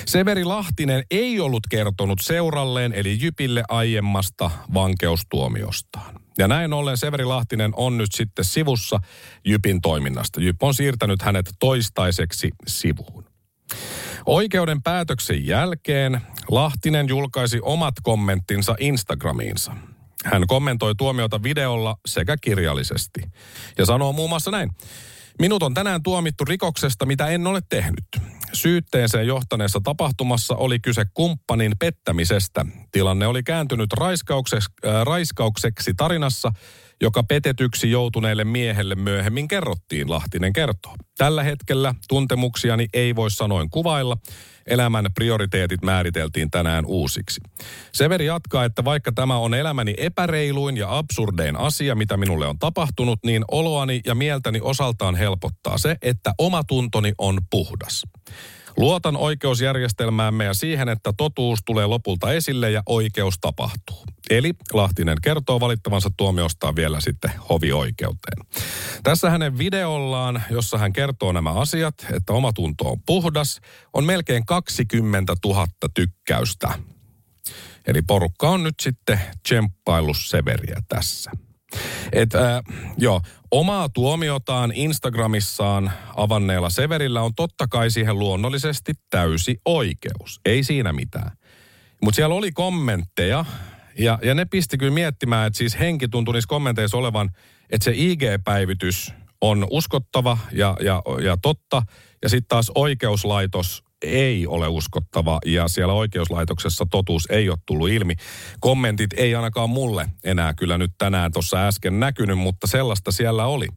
Severi 0.06 0.44
Lahtinen 0.44 1.04
ei 1.12 1.40
ollut 1.40 1.64
kertonut 1.70 2.20
seuralleen 2.22 2.94
eli 2.94 3.18
Jypille 3.22 3.64
aiemmasta 3.70 4.52
vankeustuomiostaan. 4.74 6.16
Ja 6.38 6.48
näin 6.48 6.74
ollen 6.74 6.98
Severi 6.98 7.26
Lahtinen 7.26 7.72
on 7.76 7.98
nyt 7.98 8.12
sitten 8.12 8.46
sivussa 8.46 9.00
Jypin 9.46 9.82
toiminnasta. 9.82 10.42
Jyp 10.42 10.64
on 10.64 10.74
siirtänyt 10.74 11.22
hänet 11.22 11.50
toistaiseksi 11.60 12.52
sivuun. 12.68 13.26
Oikeuden 14.26 14.84
päätöksen 14.84 15.46
jälkeen 15.48 16.22
Lahtinen 16.52 17.08
julkaisi 17.08 17.60
omat 17.62 17.94
kommenttinsa 18.04 18.76
Instagramiinsa. 18.80 19.72
Hän 20.26 20.48
kommentoi 20.48 20.96
tuomiota 20.96 21.44
videolla 21.44 21.96
sekä 22.06 22.38
kirjallisesti. 22.42 23.22
Ja 23.78 23.86
sanoo 23.86 24.14
muun 24.14 24.30
muassa 24.30 24.52
näin. 24.52 24.72
Minut 25.40 25.64
on 25.64 25.74
tänään 25.74 26.04
tuomittu 26.04 26.46
rikoksesta, 26.46 27.06
mitä 27.06 27.28
en 27.28 27.48
ole 27.48 27.62
tehnyt. 27.70 28.06
Syytteeseen 28.54 29.28
johtaneessa 29.28 29.82
tapahtumassa 29.84 30.56
oli 30.56 30.80
kyse 30.80 31.06
kumppanin 31.14 31.72
pettämisestä. 31.80 32.66
Tilanne 32.92 33.28
oli 33.28 33.44
kääntynyt 33.44 33.94
raiskaukseksi, 33.94 34.70
äh, 34.86 35.04
raiskaukseksi 35.04 35.94
tarinassa, 35.98 36.52
joka 37.02 37.24
petetyksi 37.24 37.92
joutuneelle 37.92 38.44
miehelle 38.44 38.96
myöhemmin 38.96 39.48
kerrottiin, 39.48 40.10
Lahtinen 40.10 40.54
kertoo. 40.54 40.96
Tällä 41.18 41.44
hetkellä 41.44 41.96
tuntemuksiani 42.08 42.88
ei 42.94 43.16
voi 43.16 43.32
sanoin 43.32 43.70
kuvailla. 43.70 44.18
Elämän 44.68 45.06
prioriteetit 45.16 45.82
määriteltiin 45.82 46.52
tänään 46.52 46.86
uusiksi. 46.86 47.42
Severi 47.92 48.26
jatkaa, 48.26 48.66
että 48.66 48.86
vaikka 48.86 49.12
tämä 49.12 49.38
on 49.38 49.54
elämäni 49.54 49.94
epäreiluin 49.98 50.78
ja 50.78 50.98
absurdein 50.98 51.56
asia, 51.56 51.96
mitä 51.96 52.18
minulle 52.18 52.48
on 52.48 52.60
tapahtunut, 52.60 53.20
niin 53.26 53.46
oloani 53.52 54.02
ja 54.06 54.16
mieltäni 54.16 54.60
osaltaan 54.62 55.16
helpottaa 55.16 55.78
se, 55.78 55.98
että 56.02 56.34
oma 56.38 56.64
tuntoni 56.64 57.14
on 57.18 57.38
puhdas. 57.50 58.04
Luotan 58.78 59.18
oikeusjärjestelmäämme 59.18 60.46
ja 60.46 60.54
siihen, 60.54 60.90
että 60.90 61.14
totuus 61.18 61.60
tulee 61.66 61.86
lopulta 61.86 62.34
esille 62.34 62.72
ja 62.72 62.84
oikeus 62.86 63.40
tapahtuu. 63.42 64.04
Eli 64.30 64.54
Lahtinen 64.74 65.18
kertoo 65.22 65.60
valittavansa 65.60 66.10
tuomiostaan 66.18 66.76
vielä 66.76 67.00
sitten 67.00 67.32
hovioikeuteen. 67.50 68.46
Tässä 69.04 69.30
hänen 69.30 69.58
videollaan, 69.58 70.44
jossa 70.50 70.78
hän 70.78 70.94
kertoo 70.94 71.32
nämä 71.32 71.54
asiat, 71.54 71.96
että 72.14 72.34
oma 72.34 72.54
tunto 72.54 72.90
on 72.92 73.02
puhdas, 73.06 73.62
on 73.94 74.04
melkein 74.04 74.46
20 74.46 75.36
000 75.46 75.68
tykkäystä. 75.94 76.80
Eli 77.88 78.02
porukka 78.02 78.50
on 78.50 78.64
nyt 78.64 78.76
sitten 78.82 79.20
tsemppaillut 79.44 80.18
Severiä 80.20 80.82
tässä. 80.88 81.32
Et, 82.12 82.36
äh, 82.36 82.64
joo, 82.98 83.22
omaa 83.56 83.90
tuomiotaan 83.90 84.72
Instagramissaan 84.76 85.92
avanneella 86.16 86.70
Severillä 86.70 87.22
on 87.22 87.36
totta 87.36 87.68
kai 87.68 87.92
siihen 87.92 88.20
luonnollisesti 88.20 88.94
täysi 89.10 89.58
oikeus. 89.66 90.40
Ei 90.46 90.64
siinä 90.64 90.94
mitään. 90.94 91.32
Mutta 92.02 92.16
siellä 92.16 92.36
oli 92.36 92.52
kommentteja, 92.52 93.46
ja, 94.00 94.20
ja 94.24 94.36
ne 94.36 94.46
pisti 94.46 94.78
kyllä 94.78 94.94
miettimään, 94.94 95.48
että 95.48 95.58
siis 95.58 95.80
henki 95.80 96.08
tuntui 96.08 96.34
niissä 96.34 96.48
kommenteissa 96.48 96.98
olevan, 96.98 97.30
että 97.70 97.86
se 97.86 97.92
IG-päivitys 97.96 99.14
on 99.42 99.68
uskottava 99.72 100.38
ja, 100.52 100.78
ja, 100.82 101.02
ja 101.24 101.38
totta, 101.42 101.82
ja 102.24 102.30
sitten 102.30 102.48
taas 102.48 102.72
oikeuslaitos 102.76 103.84
ei 104.02 104.48
ole 104.48 104.68
uskottava 104.68 105.40
ja 105.46 105.68
siellä 105.68 105.94
oikeuslaitoksessa 105.94 106.86
totuus 106.92 107.28
ei 107.30 107.50
ole 107.50 107.58
tullut 107.66 107.90
ilmi. 107.90 108.14
Kommentit 108.60 109.14
ei 109.18 109.36
ainakaan 109.36 109.70
mulle 109.70 110.10
enää 110.24 110.54
kyllä 110.54 110.78
nyt 110.78 110.92
tänään 110.98 111.32
tuossa 111.32 111.68
äsken 111.68 112.00
näkynyt, 112.00 112.38
mutta 112.38 112.68
sellaista 112.68 113.12
siellä 113.12 113.46
oli. 113.46 113.68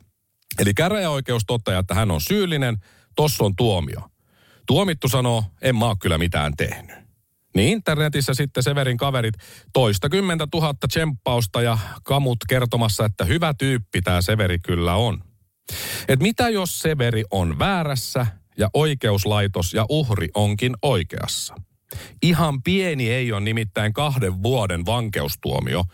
Eli 0.59 0.75
käräjäoikeus 0.75 1.43
toteaa, 1.47 1.81
että 1.81 1.95
hän 1.95 2.11
on 2.11 2.21
syyllinen, 2.21 2.77
tossa 3.17 3.45
on 3.45 3.57
tuomio. 3.57 4.01
Tuomittu 4.67 5.09
sanoo, 5.09 5.45
en 5.63 5.77
mä 5.77 5.87
kyllä 6.01 6.19
mitään 6.19 6.53
tehnyt. 6.57 6.97
Niin 7.57 7.73
internetissä 7.73 8.35
sitten 8.35 8.63
Severin 8.63 8.97
kaverit 8.97 9.35
toista 9.73 10.09
kymmentä 10.09 10.47
tuhatta 10.51 10.89
tsemppausta 10.89 11.63
ja 11.63 11.79
kamut 12.05 12.37
kertomassa, 12.49 13.05
että 13.05 13.25
hyvä 13.25 13.55
tyyppi 13.59 14.03
tämä 14.03 14.23
Severi 14.23 14.59
kyllä 14.59 14.95
on. 14.95 15.25
Et 16.09 16.21
mitä 16.21 16.49
jos 16.49 16.79
Severi 16.79 17.25
on 17.31 17.59
väärässä 17.59 18.27
ja 18.59 18.71
oikeuslaitos 18.75 19.75
ja 19.75 19.87
uhri 19.89 20.29
onkin 20.35 20.77
oikeassa? 20.83 21.55
Ihan 22.23 22.63
pieni 22.63 23.11
ei 23.11 23.33
ole 23.33 23.41
nimittäin 23.41 23.93
kahden 23.93 24.43
vuoden 24.43 24.87
vankeustuomio 24.87 25.85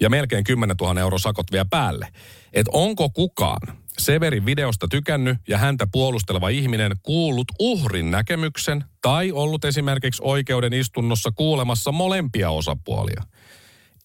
ja 0.00 0.10
melkein 0.10 0.44
10 0.44 0.76
000 0.80 1.00
euro 1.00 1.18
sakot 1.18 1.52
vielä 1.52 1.66
päälle. 1.70 2.08
Et 2.52 2.66
onko 2.72 3.10
kukaan 3.10 3.82
Severin 3.98 4.46
videosta 4.46 4.88
tykännyt 4.88 5.38
ja 5.48 5.58
häntä 5.58 5.86
puolusteleva 5.92 6.48
ihminen 6.48 6.92
kuullut 7.02 7.46
uhrin 7.58 8.10
näkemyksen 8.10 8.84
tai 9.02 9.32
ollut 9.32 9.64
esimerkiksi 9.64 10.22
oikeuden 10.24 10.72
istunnossa 10.72 11.30
kuulemassa 11.30 11.92
molempia 11.92 12.50
osapuolia? 12.50 13.22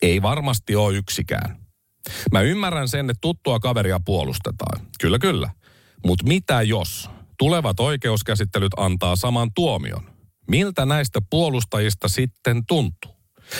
Ei 0.02 0.22
varmasti 0.22 0.76
ole 0.76 0.98
yksikään. 0.98 1.58
Mä 2.32 2.42
ymmärrän 2.42 2.88
sen, 2.88 3.10
että 3.10 3.22
tuttua 3.22 3.60
kaveria 3.60 4.00
puolustetaan. 4.06 4.88
Kyllä, 5.02 5.20
kyllä. 5.20 5.50
Mutta 6.06 6.28
mitä 6.28 6.62
jos 6.62 7.10
tulevat 7.38 7.80
oikeuskäsittelyt 7.80 8.72
antaa 8.78 9.16
saman 9.16 9.50
tuomion? 9.56 10.10
Miltä 10.48 10.86
näistä 10.86 11.20
puolustajista 11.30 12.08
sitten 12.08 12.66
tuntuu? 12.66 13.18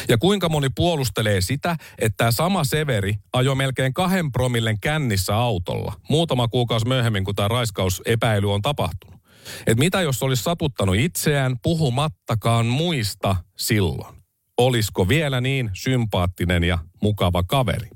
Ja 0.10 0.18
kuinka 0.18 0.50
moni 0.50 0.68
puolustelee 0.76 1.42
sitä, 1.42 1.76
että 2.00 2.18
tämä 2.18 2.32
sama 2.32 2.64
Severi 2.64 3.14
ajoi 3.34 3.56
melkein 3.56 3.94
kahden 3.94 4.32
promillen 4.32 4.80
kännissä 4.80 5.36
autolla 5.36 5.94
muutama 6.10 6.48
kuukausi 6.48 6.88
myöhemmin, 6.88 7.24
kun 7.24 7.36
tämä 7.36 7.48
raiskausepäily 7.48 8.54
on 8.54 8.62
tapahtunut. 8.62 9.22
Et 9.68 9.78
mitä 9.78 10.02
jos 10.02 10.24
olisi 10.24 10.44
satuttanut 10.44 10.96
itseään 10.96 11.56
puhumattakaan 11.64 12.66
muista 12.66 13.36
silloin? 13.58 14.18
Olisiko 14.58 15.10
vielä 15.10 15.42
niin 15.42 15.70
sympaattinen 15.74 16.64
ja 16.64 16.78
mukava 17.02 17.44
kaveri? 17.44 17.90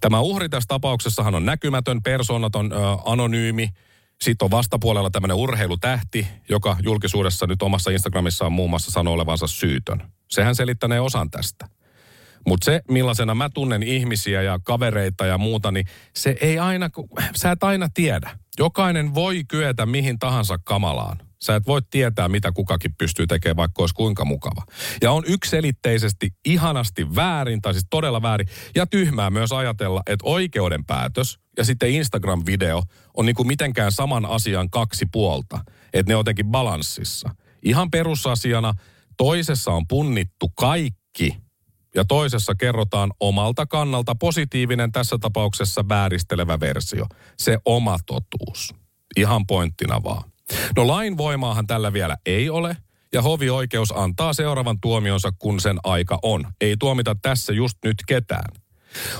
Tämä 0.00 0.20
uhri 0.20 0.48
tässä 0.48 0.66
tapauksessahan 0.68 1.34
on 1.34 1.46
näkymätön, 1.46 2.02
persoonaton, 2.02 2.72
ö, 2.72 2.76
anonyymi. 3.04 3.68
Sitten 4.20 4.46
on 4.46 4.50
vastapuolella 4.50 5.10
tämmöinen 5.10 5.36
urheilutähti, 5.36 6.26
joka 6.48 6.76
julkisuudessa 6.82 7.46
nyt 7.46 7.62
omassa 7.62 7.90
Instagramissaan 7.90 8.52
muun 8.52 8.70
muassa 8.70 8.90
sanoo 8.90 9.14
olevansa 9.14 9.46
syytön. 9.46 10.02
Sehän 10.30 10.54
selittänee 10.54 11.00
osan 11.00 11.30
tästä. 11.30 11.68
Mutta 12.46 12.64
se, 12.64 12.80
millaisena 12.90 13.34
mä 13.34 13.50
tunnen 13.54 13.82
ihmisiä 13.82 14.42
ja 14.42 14.58
kavereita 14.64 15.26
ja 15.26 15.38
muuta, 15.38 15.70
niin 15.70 15.86
se 16.14 16.36
ei 16.40 16.58
aina, 16.58 16.90
sä 17.36 17.50
et 17.50 17.64
aina 17.64 17.88
tiedä. 17.94 18.38
Jokainen 18.58 19.14
voi 19.14 19.44
kyetä 19.48 19.86
mihin 19.86 20.18
tahansa 20.18 20.58
kamalaan. 20.64 21.25
Sä 21.42 21.54
et 21.54 21.66
voi 21.66 21.82
tietää, 21.90 22.28
mitä 22.28 22.52
kukakin 22.52 22.94
pystyy 22.98 23.26
tekemään, 23.26 23.56
vaikka 23.56 23.82
olisi 23.82 23.94
kuinka 23.94 24.24
mukava. 24.24 24.62
Ja 25.02 25.12
on 25.12 25.24
ykselitteisesti 25.26 26.30
ihanasti 26.44 27.14
väärin, 27.14 27.62
tai 27.62 27.74
siis 27.74 27.86
todella 27.90 28.22
väärin, 28.22 28.48
ja 28.74 28.86
tyhmää 28.86 29.30
myös 29.30 29.52
ajatella, 29.52 30.02
että 30.06 30.26
oikeuden 30.26 30.84
päätös 30.84 31.38
ja 31.56 31.64
sitten 31.64 31.90
Instagram-video 31.90 32.82
on 33.14 33.26
niin 33.26 33.36
kuin 33.36 33.46
mitenkään 33.46 33.92
saman 33.92 34.26
asian 34.26 34.70
kaksi 34.70 35.06
puolta. 35.12 35.60
Että 35.92 36.10
ne 36.10 36.16
on 36.16 36.20
jotenkin 36.20 36.46
balanssissa. 36.46 37.34
Ihan 37.62 37.90
perusasiana 37.90 38.74
toisessa 39.16 39.72
on 39.72 39.86
punnittu 39.88 40.48
kaikki 40.48 41.36
ja 41.94 42.04
toisessa 42.04 42.54
kerrotaan 42.54 43.12
omalta 43.20 43.66
kannalta 43.66 44.14
positiivinen 44.14 44.92
tässä 44.92 45.16
tapauksessa 45.20 45.88
vääristelevä 45.88 46.60
versio. 46.60 47.06
Se 47.38 47.58
oma 47.64 47.96
totuus. 48.06 48.74
Ihan 49.16 49.46
pointtina 49.46 50.02
vaan. 50.02 50.30
No 50.76 50.86
lain 50.86 51.16
voimaahan 51.16 51.66
tällä 51.66 51.92
vielä 51.92 52.16
ei 52.26 52.50
ole, 52.50 52.76
ja 53.12 53.22
hovioikeus 53.22 53.92
antaa 53.96 54.32
seuraavan 54.32 54.80
tuomionsa, 54.80 55.32
kun 55.38 55.60
sen 55.60 55.78
aika 55.84 56.18
on. 56.22 56.46
Ei 56.60 56.76
tuomita 56.78 57.16
tässä 57.22 57.52
just 57.52 57.78
nyt 57.84 57.96
ketään. 58.06 58.54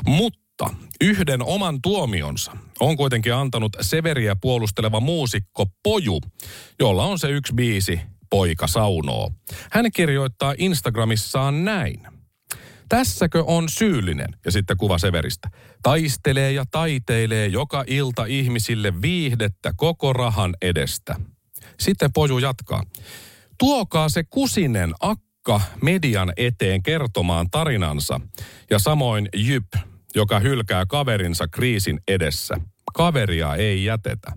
Mutta 0.07 0.71
yhden 1.01 1.43
oman 1.43 1.83
tuomionsa 1.83 2.57
on 2.81 2.97
kuitenkin 2.97 3.35
antanut 3.35 3.77
Severiä 3.81 4.37
puolusteleva 4.37 5.01
muusikko 5.01 5.67
Poju, 5.83 6.21
jolla 6.81 7.05
on 7.05 7.19
se 7.19 7.31
yksi 7.31 7.53
biisi 7.55 8.01
Poika 8.31 8.67
saunoo. 8.67 9.33
Hän 9.71 9.93
kirjoittaa 9.93 10.55
Instagramissaan 10.59 11.65
näin. 11.65 12.16
Tässäkö 12.89 13.45
on 13.47 13.69
syyllinen? 13.69 14.29
Ja 14.45 14.51
sitten 14.51 14.77
kuva 14.77 14.99
Severistä. 14.99 15.51
Taistelee 15.83 16.53
ja 16.53 16.65
taiteilee 16.71 17.47
joka 17.47 17.85
ilta 17.87 18.25
ihmisille 18.25 19.03
viihdettä 19.03 19.73
koko 19.77 20.13
rahan 20.13 20.55
edestä. 20.63 21.17
Sitten 21.81 22.13
Poju 22.13 22.39
jatkaa. 22.39 22.83
Tuokaa 23.59 24.09
se 24.09 24.25
kusinen 24.31 24.93
akka 25.01 25.61
median 25.83 26.33
eteen 26.37 26.83
kertomaan 26.83 27.51
tarinansa. 27.51 28.21
Ja 28.71 28.79
samoin 28.79 29.29
Jyp, 29.35 29.67
joka 30.15 30.39
hylkää 30.39 30.87
kaverinsa 30.87 31.49
kriisin 31.49 32.01
edessä. 32.09 32.55
Kaveria 32.95 33.55
ei 33.55 33.85
jätetä. 33.85 34.33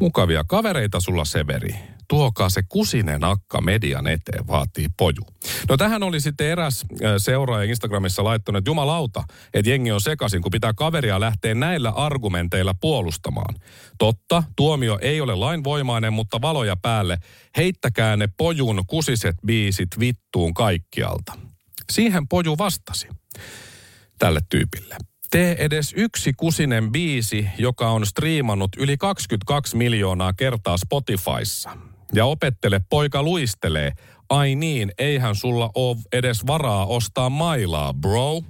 Mukavia 0.00 0.44
kavereita 0.44 1.00
sulla 1.00 1.24
Severi 1.24 1.74
tuokaa 2.08 2.50
se 2.50 2.62
kusinen 2.68 3.24
akka 3.24 3.60
median 3.60 4.06
eteen, 4.06 4.46
vaatii 4.46 4.86
poju. 4.96 5.26
No 5.68 5.76
tähän 5.76 6.02
oli 6.02 6.20
sitten 6.20 6.46
eräs 6.46 6.84
seuraaja 7.18 7.70
Instagramissa 7.70 8.24
laittanut, 8.24 8.58
että 8.58 8.70
jumalauta, 8.70 9.24
että 9.54 9.70
jengi 9.70 9.92
on 9.92 10.00
sekaisin, 10.00 10.42
kun 10.42 10.50
pitää 10.50 10.72
kaveria 10.74 11.20
lähteä 11.20 11.54
näillä 11.54 11.90
argumenteilla 11.90 12.74
puolustamaan. 12.80 13.54
Totta, 13.98 14.42
tuomio 14.56 14.98
ei 15.02 15.20
ole 15.20 15.34
lainvoimainen, 15.34 16.12
mutta 16.12 16.40
valoja 16.40 16.76
päälle. 16.76 17.18
Heittäkää 17.56 18.16
ne 18.16 18.28
pojun 18.36 18.82
kusiset 18.86 19.36
biisit 19.46 19.88
vittuun 20.00 20.54
kaikkialta. 20.54 21.32
Siihen 21.90 22.28
poju 22.28 22.58
vastasi 22.58 23.08
tälle 24.18 24.40
tyypille. 24.48 24.96
Tee 25.30 25.56
edes 25.64 25.94
yksi 25.96 26.32
kusinen 26.32 26.92
biisi, 26.92 27.48
joka 27.58 27.90
on 27.90 28.06
striimannut 28.06 28.70
yli 28.76 28.96
22 28.96 29.76
miljoonaa 29.76 30.32
kertaa 30.32 30.76
Spotifyssa. 30.76 31.70
Ja 32.14 32.24
opettele, 32.24 32.80
poika 32.90 33.22
luistelee. 33.22 33.92
Ai 34.28 34.54
niin, 34.54 34.92
eihän 34.98 35.34
sulla 35.34 35.70
ole 35.74 35.96
edes 36.12 36.46
varaa 36.46 36.86
ostaa 36.86 37.30
mailaa, 37.30 37.94
bro. 37.94 38.42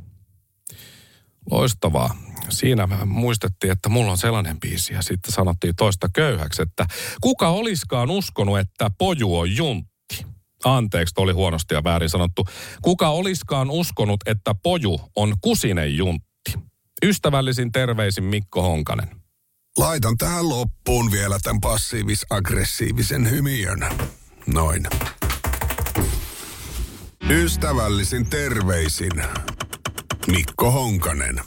Loistavaa. 1.51 2.17
Siinä 2.49 2.89
muistettiin, 3.07 3.73
että 3.73 3.89
mulla 3.89 4.11
on 4.11 4.19
sellainen 4.19 4.61
biisi 4.61 4.95
ja 4.95 5.03
sitten 5.03 5.33
sanottiin 5.33 5.77
toista 5.77 6.09
köyhäksi, 6.15 6.63
että 6.63 6.87
kuka 7.21 7.49
oliskaan 7.49 8.11
uskonut, 8.11 8.59
että 8.59 8.91
poju 8.99 9.39
on 9.39 9.57
juntti. 9.57 9.89
Anteeksi, 10.65 11.15
oli 11.19 11.33
huonosti 11.33 11.75
ja 11.75 11.85
väärin 11.85 12.11
sanottu. 12.11 12.45
Kuka 12.83 13.09
oliskaan 13.09 13.71
uskonut, 13.71 14.21
että 14.27 14.55
poju 14.63 15.01
on 15.17 15.35
kusinen 15.41 15.97
juntti. 15.97 16.28
Ystävällisin 17.07 17.73
terveisin 17.73 18.25
Mikko 18.25 18.63
Honkanen. 18.63 19.09
Laitan 19.79 20.17
tähän 20.17 20.49
loppuun 20.49 21.13
vielä 21.13 21.39
tämän 21.43 21.61
passiivis-aggressiivisen 21.61 23.31
hymiön. 23.31 23.87
Noin. 24.47 24.87
Ystävällisin 27.31 28.31
terveisin 28.31 29.13
Mikko 30.27 30.71
Honkanen. 30.71 31.41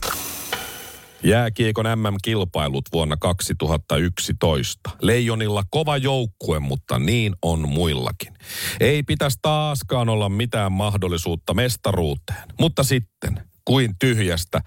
Jääkiekon 1.24 1.86
MM-kilpailut 1.86 2.86
vuonna 2.94 3.18
2011. 3.18 4.90
Leijonilla 5.02 5.64
kova 5.70 5.98
joukkue, 5.98 6.60
mutta 6.60 7.00
niin 7.00 7.36
on 7.42 7.70
muillakin. 7.70 8.34
Ei 8.80 9.04
pitäisi 9.04 9.40
taaskaan 9.42 10.10
olla 10.10 10.30
mitään 10.30 10.72
mahdollisuutta 10.72 11.54
mestaruuteen. 11.54 12.44
Mutta 12.60 12.84
sitten 12.84 13.51
kuin 13.66 13.96
tyhjästä. 14.00 14.62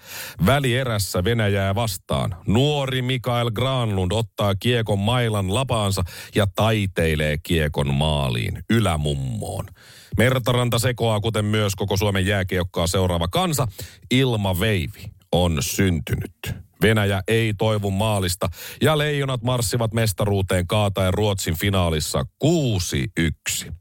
Välierässä 0.45 1.23
Venäjää 1.23 1.75
vastaan. 1.75 2.35
Nuori 2.47 3.01
Mikael 3.01 3.51
Granlund 3.51 4.11
ottaa 4.11 4.55
kiekon 4.55 4.99
mailan 4.99 5.53
lapaansa 5.53 6.03
ja 6.35 6.47
taiteilee 6.55 7.37
kiekon 7.43 7.93
maaliin 7.93 8.63
ylämummoon. 8.69 9.65
Mertaranta 10.17 10.79
sekoaa, 10.79 11.19
kuten 11.19 11.45
myös 11.45 11.75
koko 11.75 11.97
Suomen 11.97 12.25
jääkiekkoa 12.25 12.87
seuraava 12.87 13.27
kansa. 13.27 13.67
Ilma 14.11 14.59
Veivi 14.59 15.11
on 15.31 15.57
syntynyt. 15.59 16.65
Venäjä 16.81 17.21
ei 17.27 17.53
toivu 17.57 17.91
maalista 17.91 18.49
ja 18.81 18.97
leijonat 18.97 19.43
marssivat 19.43 19.93
mestaruuteen 19.93 20.67
kaataen 20.67 21.13
Ruotsin 21.13 21.57
finaalissa 21.59 22.25
6-1. 23.65 23.71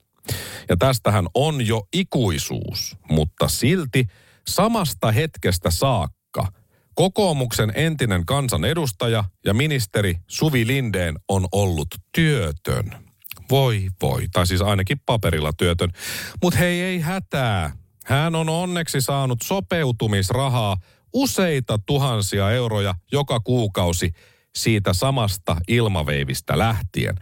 Ja 0.69 0.77
tästähän 0.77 1.27
on 1.35 1.67
jo 1.67 1.83
ikuisuus, 1.93 2.97
mutta 3.11 3.49
silti– 3.49 4.07
samasta 4.49 5.13
hetkestä 5.13 5.71
saakka 5.71 6.49
kokoomuksen 6.95 7.73
entinen 7.75 8.27
kansanedustaja 8.27 9.25
ja 9.45 9.55
ministeri 9.55 10.15
Suvi 10.27 10.67
Lindeen 10.67 11.15
on 11.29 11.47
ollut 11.53 11.89
työtön. 12.15 13.05
Voi 13.51 13.89
voi, 14.03 14.27
tai 14.33 14.47
siis 14.47 14.63
ainakin 14.63 15.01
paperilla 15.07 15.53
työtön. 15.53 15.91
Mutta 16.43 16.59
hei, 16.59 16.83
ei 16.83 17.01
hätää. 17.01 17.77
Hän 18.05 18.35
on 18.35 18.49
onneksi 18.49 19.01
saanut 19.01 19.39
sopeutumisrahaa 19.43 20.77
useita 21.13 21.79
tuhansia 21.87 22.51
euroja 22.51 22.95
joka 23.13 23.41
kuukausi 23.41 24.13
siitä 24.57 24.93
samasta 24.93 25.57
ilmaveivistä 25.69 26.59
lähtien. 26.59 27.15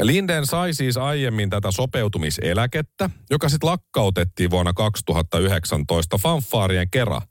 Linden 0.00 0.46
sai 0.46 0.74
siis 0.74 0.96
aiemmin 0.96 1.50
tätä 1.50 1.70
sopeutumiseläkettä, 1.70 3.10
joka 3.30 3.48
sitten 3.48 3.70
lakkautettiin 3.70 4.50
vuonna 4.50 4.72
2019 4.72 6.18
fanfaarien 6.18 6.90
kerran. 6.90 7.22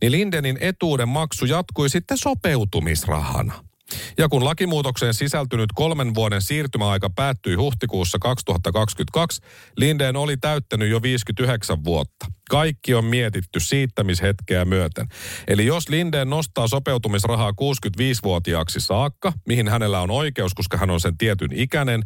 Niin 0.00 0.12
Lindenin 0.12 0.58
etuuden 0.60 1.08
maksu 1.08 1.44
jatkui 1.44 1.90
sitten 1.90 2.18
sopeutumisrahana. 2.18 3.71
Ja 4.18 4.28
kun 4.28 4.44
lakimuutokseen 4.44 5.14
sisältynyt 5.14 5.70
kolmen 5.74 6.14
vuoden 6.14 6.42
siirtymäaika 6.42 7.10
päättyi 7.10 7.54
huhtikuussa 7.54 8.18
2022, 8.18 9.42
Lindeen 9.76 10.16
oli 10.16 10.36
täyttänyt 10.36 10.90
jo 10.90 11.02
59 11.02 11.84
vuotta. 11.84 12.26
Kaikki 12.50 12.94
on 12.94 13.04
mietitty 13.04 13.60
siittämishetkeä 13.60 14.64
myöten. 14.64 15.06
Eli 15.48 15.66
jos 15.66 15.88
Lindeen 15.88 16.30
nostaa 16.30 16.68
sopeutumisrahaa 16.68 17.50
65-vuotiaaksi 17.50 18.80
saakka, 18.80 19.32
mihin 19.46 19.68
hänellä 19.68 20.00
on 20.00 20.10
oikeus, 20.10 20.54
koska 20.54 20.76
hän 20.76 20.90
on 20.90 21.00
sen 21.00 21.18
tietyn 21.18 21.52
ikäinen, 21.52 22.02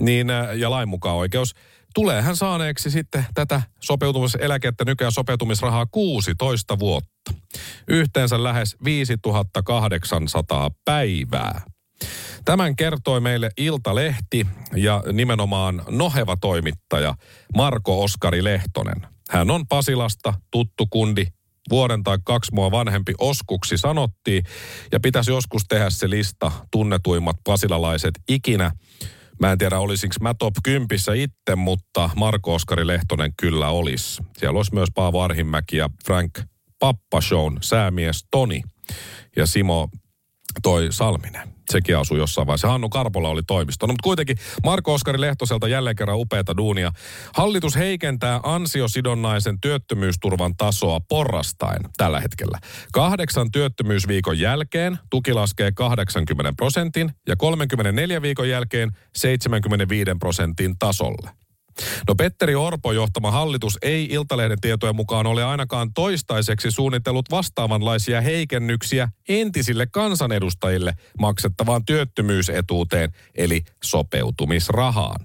niin, 0.00 0.30
äh, 0.30 0.56
ja 0.56 0.70
lain 0.70 0.88
mukaan 0.88 1.16
oikeus, 1.16 1.54
tulee 1.94 2.22
hän 2.22 2.36
saaneeksi 2.36 2.90
sitten 2.90 3.26
tätä 3.34 3.62
sopeutumiseläkettä 3.80 4.84
nykyään 4.84 5.12
sopeutumisrahaa 5.12 5.86
16 5.86 6.78
vuotta. 6.78 7.19
Yhteensä 7.88 8.42
lähes 8.42 8.76
5800 8.84 10.70
päivää. 10.84 11.62
Tämän 12.44 12.76
kertoi 12.76 13.20
meille 13.20 13.50
Iltalehti 13.56 14.46
ja 14.76 15.02
nimenomaan 15.12 15.82
noheva 15.88 16.36
toimittaja 16.36 17.14
Marko 17.56 18.02
Oskari 18.02 18.44
Lehtonen. 18.44 19.06
Hän 19.30 19.50
on 19.50 19.66
Pasilasta, 19.66 20.34
tuttu 20.50 20.86
kundi, 20.90 21.26
vuoden 21.70 22.02
tai 22.02 22.18
kaksi 22.24 22.54
mua 22.54 22.70
vanhempi 22.70 23.14
oskuksi 23.18 23.78
sanottiin, 23.78 24.44
ja 24.92 25.00
pitäisi 25.00 25.30
joskus 25.30 25.62
tehdä 25.68 25.90
se 25.90 26.10
lista 26.10 26.52
tunnetuimmat 26.72 27.36
pasilalaiset 27.44 28.14
ikinä. 28.28 28.70
Mä 29.40 29.52
en 29.52 29.58
tiedä, 29.58 29.78
olisinko 29.78 30.14
mä 30.20 30.34
top 30.34 30.54
10 30.64 30.88
itse, 31.16 31.56
mutta 31.56 32.10
Marko 32.16 32.54
Oskari 32.54 32.86
Lehtonen 32.86 33.32
kyllä 33.40 33.68
olisi. 33.68 34.22
Siellä 34.38 34.56
olisi 34.56 34.74
myös 34.74 34.88
Paavo 34.94 35.22
Arhimäki 35.22 35.76
ja 35.76 35.90
Frank 36.06 36.38
Pappashown 36.80 37.58
säämies 37.60 38.26
Toni 38.30 38.62
ja 39.36 39.46
Simo 39.46 39.88
toi 40.62 40.86
Salminen 40.90 41.60
sekin 41.70 41.98
asui 41.98 42.18
jossain 42.18 42.46
vaiheessa. 42.46 42.68
Hannu 42.68 42.88
Karpola 42.88 43.28
oli 43.28 43.42
toimisto. 43.42 43.86
No, 43.86 43.92
mutta 43.92 44.04
kuitenkin 44.04 44.36
Marko 44.64 44.94
Oskari 44.94 45.20
Lehtoselta 45.20 45.68
jälleen 45.68 45.96
kerran 45.96 46.18
upeata 46.18 46.56
duunia. 46.56 46.92
Hallitus 47.34 47.76
heikentää 47.76 48.40
ansiosidonnaisen 48.42 49.60
työttömyysturvan 49.60 50.56
tasoa 50.56 51.00
porrastaen 51.08 51.82
tällä 51.96 52.20
hetkellä. 52.20 52.58
Kahdeksan 52.92 53.50
työttömyysviikon 53.50 54.38
jälkeen 54.38 54.98
tuki 55.10 55.32
laskee 55.32 55.72
80 55.72 56.52
prosentin 56.56 57.10
ja 57.28 57.36
34 57.36 58.22
viikon 58.22 58.48
jälkeen 58.48 58.90
75 59.16 60.10
prosentin 60.20 60.78
tasolle. 60.78 61.39
No 62.08 62.14
Petteri 62.14 62.54
Orpo 62.54 62.92
johtama 62.92 63.30
hallitus 63.30 63.78
ei 63.82 64.04
Iltalehden 64.10 64.60
tietojen 64.60 64.96
mukaan 64.96 65.26
ole 65.26 65.44
ainakaan 65.44 65.92
toistaiseksi 65.92 66.70
suunnitellut 66.70 67.30
vastaavanlaisia 67.30 68.20
heikennyksiä 68.20 69.08
entisille 69.28 69.86
kansanedustajille 69.86 70.94
maksettavaan 71.18 71.84
työttömyysetuuteen, 71.84 73.12
eli 73.34 73.62
sopeutumisrahaan. 73.82 75.20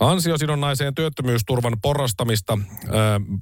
Ansiosidonnaiseen 0.00 0.94
työttömyysturvan 0.94 1.76
porrastamista 1.82 2.58
ö, 2.84 2.88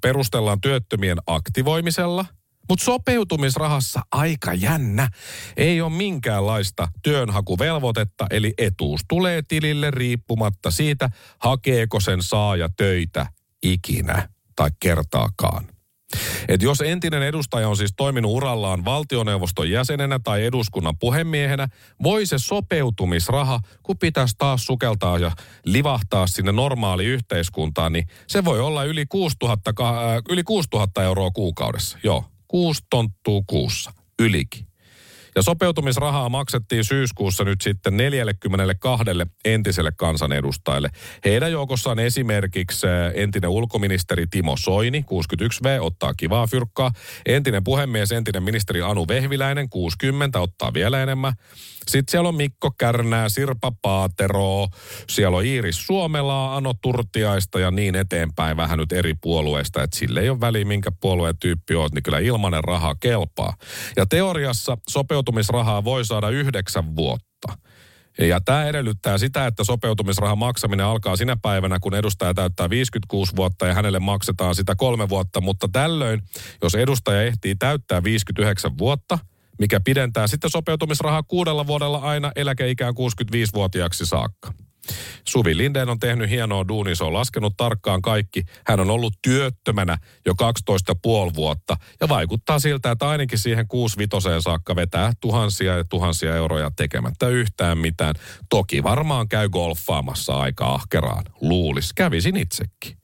perustellaan 0.03 0.61
työttömien 0.61 1.19
aktivoimisella– 1.27 2.25
mutta 2.71 2.85
sopeutumisrahassa 2.85 4.01
aika 4.13 4.55
jännä. 4.55 5.09
Ei 5.57 5.81
ole 5.81 5.93
minkäänlaista 5.93 6.89
työnhakuvelvoitetta, 7.03 8.27
eli 8.31 8.55
etuus 8.59 9.01
tulee 9.09 9.43
tilille 9.49 9.91
riippumatta 9.91 10.71
siitä, 10.71 11.11
hakeeko 11.39 12.01
sen 12.01 12.23
saaja 12.23 12.69
töitä 12.77 13.27
ikinä 13.63 14.29
tai 14.57 14.71
kertaakaan. 14.81 15.69
Et 16.49 16.63
jos 16.63 16.81
entinen 16.81 17.23
edustaja 17.23 17.69
on 17.69 17.77
siis 17.77 17.93
toiminut 17.97 18.33
urallaan 18.33 18.85
valtioneuvoston 18.85 19.71
jäsenenä 19.71 20.19
tai 20.25 20.45
eduskunnan 20.45 20.99
puhemiehenä, 20.99 21.69
voi 22.03 22.27
se 22.27 22.39
sopeutumisraha, 22.39 23.61
kun 23.83 23.99
pitäisi 23.99 24.35
taas 24.39 24.67
sukeltaa 24.67 25.19
ja 25.19 25.31
livahtaa 25.65 26.27
sinne 26.27 26.53
normaali 26.53 27.05
yhteiskuntaan, 27.05 27.93
niin 27.93 28.07
se 28.27 28.45
voi 28.45 28.61
olla 28.61 28.85
yli 28.85 29.07
6000, 29.07 29.71
äh, 29.81 30.23
yli 30.29 30.43
6000 30.43 31.03
euroa 31.03 31.31
kuukaudessa. 31.31 31.99
Joo, 32.03 32.25
kuusi 32.51 32.83
tonttuu 32.91 33.43
kuussa, 33.47 33.93
ylikin. 34.19 34.67
Ja 35.37 35.43
sopeutumisrahaa 35.43 36.29
maksettiin 36.29 36.85
syyskuussa 36.85 37.45
nyt 37.45 37.61
sitten 37.61 37.97
42 37.97 39.05
entiselle 39.45 39.93
kansanedustajalle. 39.97 40.91
Heidän 41.25 41.53
joukossaan 41.53 41.99
esimerkiksi 41.99 42.87
entinen 43.15 43.51
ulkoministeri 43.51 44.27
Timo 44.27 44.57
Soini, 44.57 45.05
61V, 45.11 45.81
ottaa 45.81 46.15
kivaa 46.15 46.47
fyrkkaa. 46.47 46.91
Entinen 47.27 47.65
puhemies, 47.65 48.13
entinen 48.13 48.43
ministeri 48.43 48.83
Anu 48.83 49.09
Vehviläinen, 49.09 49.69
60, 49.69 50.41
ottaa 50.41 50.75
vielä 50.75 51.03
enemmän. 51.03 51.33
Sitten 51.89 52.11
siellä 52.11 52.29
on 52.29 52.35
Mikko 52.35 52.71
Kärnää, 52.79 53.29
Sirpa 53.29 53.73
Paatero, 53.83 54.69
siellä 55.09 55.37
on 55.37 55.45
Iiris 55.45 55.87
Suomelaa, 55.87 56.57
Ano 56.57 56.75
Turtiaista 56.83 57.61
ja 57.61 57.71
niin 57.71 57.95
eteenpäin 57.95 58.57
vähän 58.57 58.79
nyt 58.79 58.93
eri 58.93 59.15
puolueista. 59.21 59.83
Että 59.83 59.99
sille 59.99 60.21
ei 60.21 60.31
ole 60.31 60.41
väliä, 60.41 60.65
minkä 60.65 60.91
puolueen 61.01 61.39
tyyppi 61.39 61.75
on, 61.75 61.89
niin 61.95 62.03
kyllä 62.03 62.19
ilmanen 62.19 62.65
raha 62.65 62.95
kelpaa. 62.95 63.57
Ja 63.97 64.07
teoriassa 64.07 64.79
sopeutumisrahaa 64.89 65.20
voi 65.85 66.05
saada 66.05 66.29
yhdeksän 66.29 66.97
vuotta. 66.97 67.59
Ja 68.19 68.41
tämä 68.41 68.65
edellyttää 68.65 69.19
sitä, 69.19 69.47
että 69.47 69.65
sopeutumisrahan 69.65 70.39
maksaminen 70.39 70.87
alkaa 70.87 71.17
sinä 71.17 71.37
päivänä, 71.43 71.79
kun 71.81 71.95
edustaja 71.95 72.35
täyttää 72.35 72.71
56 72.71 73.37
vuotta 73.37 73.67
ja 73.67 73.75
hänelle 73.75 73.99
maksetaan 73.99 74.55
sitä 74.55 74.75
kolme 74.77 75.09
vuotta. 75.09 75.41
Mutta 75.41 75.69
tällöin, 75.73 76.23
jos 76.63 76.75
edustaja 76.75 77.23
ehtii 77.23 77.55
täyttää 77.55 78.03
59 78.03 78.79
vuotta– 78.79 79.19
mikä 79.61 79.81
pidentää 79.81 80.27
sitten 80.27 80.51
sopeutumisrahaa 80.51 81.23
kuudella 81.23 81.67
vuodella 81.67 81.99
aina 81.99 82.33
eläkeikään 82.37 82.95
65-vuotiaaksi 82.95 84.07
saakka. 84.07 84.53
Suvi 85.29 85.57
Lindeen 85.57 85.89
on 85.89 85.99
tehnyt 85.99 86.31
hienoa 86.31 86.69
duunia, 86.69 86.95
se 86.95 87.05
on 87.05 87.13
laskenut 87.13 87.57
tarkkaan 87.57 88.03
kaikki. 88.03 88.43
Hän 88.67 88.81
on 88.81 88.91
ollut 88.91 89.15
työttömänä 89.23 89.99
jo 90.27 90.33
12,5 90.33 91.35
vuotta 91.35 91.77
ja 92.01 92.09
vaikuttaa 92.09 92.59
siltä, 92.59 92.91
että 92.91 93.09
ainakin 93.09 93.39
siihen 93.39 93.69
65 93.69 94.29
saakka 94.41 94.77
vetää 94.77 95.13
tuhansia 95.21 95.77
ja 95.77 95.85
tuhansia 95.85 96.37
euroja 96.37 96.71
tekemättä 96.77 97.29
yhtään 97.29 97.79
mitään. 97.79 98.15
Toki 98.49 98.83
varmaan 98.83 99.29
käy 99.29 99.49
golfaamassa 99.49 100.41
aika 100.41 100.67
ahkeraan. 100.67 101.25
Luulis, 101.41 101.93
kävisin 101.93 102.37
itsekin. 102.37 102.97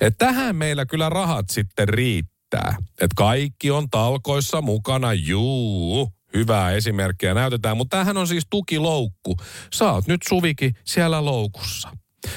Et 0.00 0.14
tähän 0.18 0.56
meillä 0.56 0.86
kyllä 0.86 1.08
rahat 1.08 1.50
sitten 1.50 1.88
riittää. 1.88 2.76
Että 2.90 3.14
kaikki 3.16 3.70
on 3.70 3.90
talkoissa 3.90 4.62
mukana, 4.62 5.12
juu, 5.12 6.12
hyvää 6.34 6.70
esimerkkiä 6.70 7.34
näytetään. 7.34 7.76
Mutta 7.76 7.96
tämähän 7.96 8.16
on 8.16 8.28
siis 8.28 8.46
tukiloukku. 8.50 9.36
Oot 9.80 10.06
nyt 10.06 10.20
Suvikin 10.28 10.74
siellä 10.84 11.24
loukussa. 11.24 11.88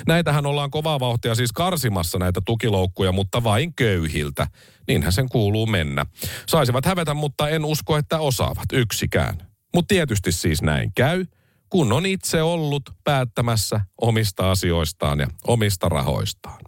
Näitähän 0.07 0.45
ollaan 0.45 0.71
kovaa 0.71 0.99
vauhtia 0.99 1.35
siis 1.35 1.51
karsimassa 1.51 2.19
näitä 2.19 2.41
tukiloukkuja, 2.45 3.11
mutta 3.11 3.43
vain 3.43 3.75
köyhiltä. 3.75 4.47
Niinhän 4.87 5.11
sen 5.11 5.29
kuuluu 5.29 5.65
mennä. 5.65 6.05
Saisivat 6.47 6.85
hävetä, 6.85 7.13
mutta 7.13 7.49
en 7.49 7.65
usko, 7.65 7.97
että 7.97 8.19
osaavat 8.19 8.65
yksikään. 8.73 9.37
Mutta 9.75 9.87
tietysti 9.87 10.31
siis 10.31 10.61
näin 10.61 10.91
käy, 10.95 11.25
kun 11.69 11.91
on 11.91 12.05
itse 12.05 12.41
ollut 12.41 12.89
päättämässä 13.03 13.81
omista 14.01 14.51
asioistaan 14.51 15.19
ja 15.19 15.27
omista 15.47 15.89
rahoistaan. 15.89 16.59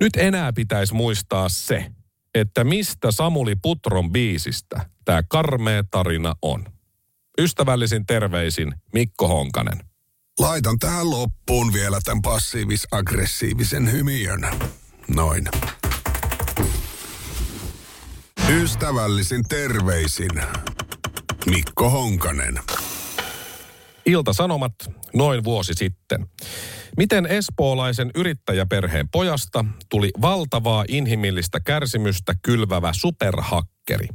Nyt 0.00 0.16
enää 0.16 0.52
pitäisi 0.52 0.94
muistaa 0.94 1.48
se, 1.48 1.90
että 2.34 2.64
mistä 2.64 3.10
Samuli 3.10 3.56
Putron 3.62 4.12
biisistä 4.12 4.90
tämä 5.04 5.22
karmea 5.28 5.84
tarina 5.90 6.34
on. 6.42 6.64
Ystävällisin 7.38 8.06
terveisin 8.06 8.74
Mikko 8.92 9.28
Honkanen. 9.28 9.80
Laitan 10.38 10.78
tähän 10.78 11.10
loppuun 11.10 11.72
vielä 11.72 11.98
tämän 12.04 12.22
passiivis-aggressiivisen 12.22 13.92
hymiön. 13.92 14.40
Noin. 15.08 15.48
Ystävällisin 18.48 19.42
terveisin 19.48 20.30
Mikko 21.46 21.90
Honkanen. 21.90 22.58
Ilta-Sanomat 24.06 24.74
noin 25.14 25.44
vuosi 25.44 25.74
sitten. 25.74 26.26
Miten 26.96 27.26
espoolaisen 27.26 28.10
yrittäjäperheen 28.14 29.08
pojasta 29.08 29.64
tuli 29.88 30.10
valtavaa 30.22 30.84
inhimillistä 30.88 31.60
kärsimystä 31.60 32.32
kylvävä 32.42 32.92
superhakkeri? 32.94 34.08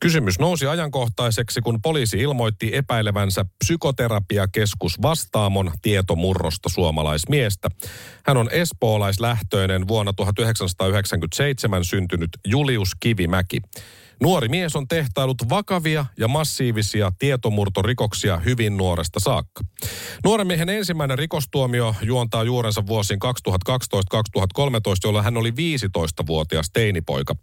Kysymys 0.00 0.38
nousi 0.38 0.66
ajankohtaiseksi, 0.66 1.60
kun 1.60 1.82
poliisi 1.82 2.20
ilmoitti 2.20 2.70
epäilevänsä 2.72 3.44
psykoterapiakeskus 3.64 5.02
Vastaamon 5.02 5.72
tietomurrosta 5.82 6.68
suomalaismiestä. 6.68 7.68
Hän 8.26 8.36
on 8.36 8.50
espoolaislähtöinen 8.52 9.88
vuonna 9.88 10.12
1997 10.12 11.84
syntynyt 11.84 12.30
Julius 12.46 12.90
Kivimäki. 13.00 13.60
Nuori 14.22 14.48
mies 14.48 14.76
on 14.76 14.88
tehtailut 14.88 15.48
vakavia 15.48 16.06
ja 16.18 16.28
massiivisia 16.28 17.12
tietomurtorikoksia 17.18 18.36
hyvin 18.36 18.76
nuoresta 18.76 19.20
saakka. 19.20 19.64
Nuoren 20.24 20.46
miehen 20.46 20.68
ensimmäinen 20.68 21.18
rikostuomio 21.18 21.94
juontaa 22.02 22.44
juurensa 22.44 22.86
vuosiin 22.86 23.20
2012-2013, 23.70 23.70
jolloin 25.04 25.24
hän 25.24 25.36
oli 25.36 25.50
15-vuotias 25.50 26.70
teinipoika. 26.72 27.34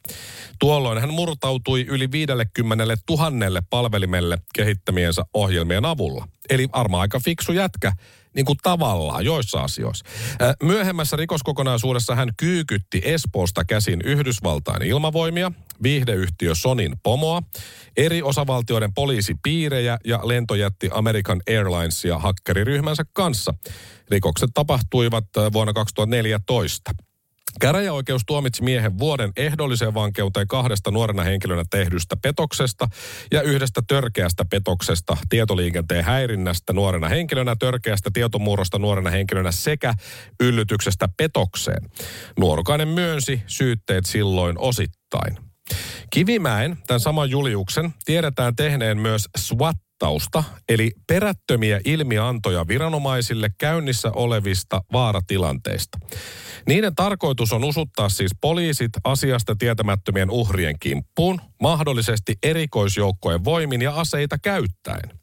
Tuolloin 0.60 1.02
hän 1.02 1.14
murtautui 1.14 1.86
yli 1.90 2.12
50 2.12 2.98
000 3.10 3.62
palvelimelle 3.70 4.38
kehittämiensä 4.56 5.22
ohjelmien 5.34 5.86
avulla. 5.86 6.28
Eli 6.50 6.68
arma 6.72 7.02
aika 7.02 7.20
fiksu 7.26 7.52
jätkä, 7.52 7.94
niin 8.38 8.46
kuin 8.46 8.58
tavallaan 8.64 9.26
joissa 9.26 9.60
asioissa. 9.60 10.06
Myöhemmässä 10.64 11.18
rikoskokonaisuudessa 11.18 12.16
hän 12.16 12.30
kyykytti 12.38 13.02
Espoosta 13.06 13.66
käsin 13.66 14.02
Yhdysvaltain 14.02 14.82
ilmavoimia, 14.82 15.52
viihdeyhtiö 15.84 16.56
Sonin 16.56 16.96
pomoa, 17.04 17.42
eri 17.98 18.22
osavaltioiden 18.22 18.94
poliisipiirejä 18.94 19.98
ja 20.06 20.20
lentojätti 20.24 20.90
American 20.92 21.42
Airlinesia 21.50 22.20
hakkeriryhmänsä 22.20 23.04
kanssa. 23.14 23.54
Rikokset 24.10 24.50
tapahtuivat 24.54 25.26
vuonna 25.54 25.74
2014. 25.74 26.92
Käräjäoikeus 27.62 28.22
tuomitsi 28.26 28.64
miehen 28.64 28.98
vuoden 28.98 29.32
ehdolliseen 29.38 29.94
vankeuteen 29.94 30.48
kahdesta 30.48 30.92
nuorena 30.92 31.24
henkilönä 31.24 31.64
tehdystä 31.70 32.18
petoksesta 32.22 32.88
ja 33.32 33.42
yhdestä 33.42 33.82
törkeästä 33.88 34.46
petoksesta, 34.46 35.18
tietoliikenteen 35.30 36.04
häirinnästä 36.04 36.74
nuorena 36.74 37.10
henkilönä, 37.10 37.56
törkeästä 37.60 38.10
tietomurrosta 38.14 38.80
nuorena 38.80 39.10
henkilönä 39.10 39.52
sekä 39.52 39.94
yllytyksestä 40.40 41.10
petokseen. 41.18 41.90
Nuorukainen 42.40 42.88
myönsi 42.88 43.42
syytteet 43.48 44.06
silloin 44.06 44.60
osittain. 44.60 45.38
Kivimäen, 46.10 46.78
tämän 46.88 47.00
saman 47.00 47.30
Juliuksen, 47.30 47.94
tiedetään 48.06 48.56
tehneen 48.56 48.98
myös 48.98 49.30
SWAT 49.38 49.76
tausta, 50.00 50.44
eli 50.70 50.92
perättömiä 51.08 51.82
ilmiantoja 51.86 52.68
viranomaisille 52.68 53.50
käynnissä 53.58 54.12
olevista 54.16 54.82
vaaratilanteista. 54.94 55.98
Niiden 56.68 56.96
tarkoitus 56.96 57.54
on 57.54 57.64
usuttaa 57.64 58.10
siis 58.10 58.32
poliisit 58.42 58.92
asiasta 59.04 59.56
tietämättömien 59.56 60.30
uhrien 60.32 60.76
kimppuun, 60.80 61.42
mahdollisesti 61.62 62.36
erikoisjoukkojen 62.44 63.44
voimin 63.44 63.82
ja 63.82 63.94
aseita 63.96 64.38
käyttäen. 64.38 65.20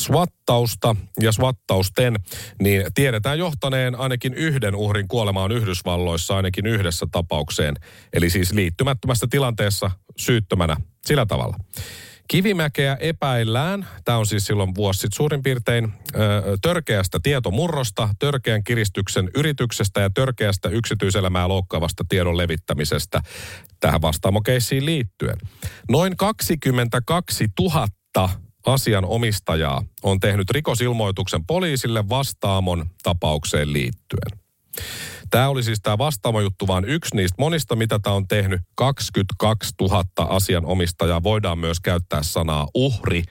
Swattausta 0.00 0.96
ja 1.20 1.32
swattausten 1.32 2.16
niin 2.62 2.84
tiedetään 2.94 3.38
johtaneen 3.38 3.94
ainakin 3.94 4.34
yhden 4.34 4.74
uhrin 4.74 5.08
kuolemaan 5.08 5.52
Yhdysvalloissa 5.52 6.36
ainakin 6.36 6.66
yhdessä 6.66 7.06
tapaukseen, 7.12 7.74
eli 8.12 8.30
siis 8.30 8.52
liittymättömässä 8.52 9.26
tilanteessa 9.30 9.90
syyttömänä 10.16 10.76
sillä 11.06 11.26
tavalla. 11.26 11.56
Kivimäkeä 12.28 12.96
epäillään, 13.00 13.86
tämä 14.04 14.18
on 14.18 14.26
siis 14.26 14.46
silloin 14.46 14.74
vuosi 14.74 15.00
sitten 15.00 15.16
suurin 15.16 15.42
piirtein, 15.42 15.92
törkeästä 16.62 17.18
tietomurrosta, 17.22 18.08
törkeän 18.18 18.64
kiristyksen 18.64 19.30
yrityksestä 19.34 20.00
ja 20.00 20.10
törkeästä 20.10 20.68
yksityiselämää 20.68 21.48
loukkaavasta 21.48 22.04
tiedon 22.08 22.36
levittämisestä 22.36 23.20
tähän 23.80 24.02
vastaamokeissiin 24.02 24.86
liittyen. 24.86 25.36
Noin 25.90 26.16
22 26.16 27.46
000 27.60 28.30
asianomistajaa 28.66 29.84
on 30.02 30.20
tehnyt 30.20 30.50
rikosilmoituksen 30.50 31.46
poliisille 31.46 32.08
vastaamon 32.08 32.86
tapaukseen 33.02 33.72
liittyen. 33.72 34.40
Tämä 35.30 35.48
oli 35.48 35.62
siis 35.62 35.80
tämä 35.82 35.98
vastaava 35.98 36.42
juttu 36.42 36.66
vaan 36.66 36.84
yksi 36.84 37.16
niistä 37.16 37.36
monista, 37.38 37.76
mitä 37.76 37.98
tämä 37.98 38.16
on 38.16 38.28
tehnyt. 38.28 38.60
22 38.74 39.74
000 39.80 40.04
asianomistajaa. 40.16 41.22
Voidaan 41.22 41.58
myös 41.58 41.80
käyttää 41.80 42.22
sanaa 42.22 42.68
uhri. 42.74 43.22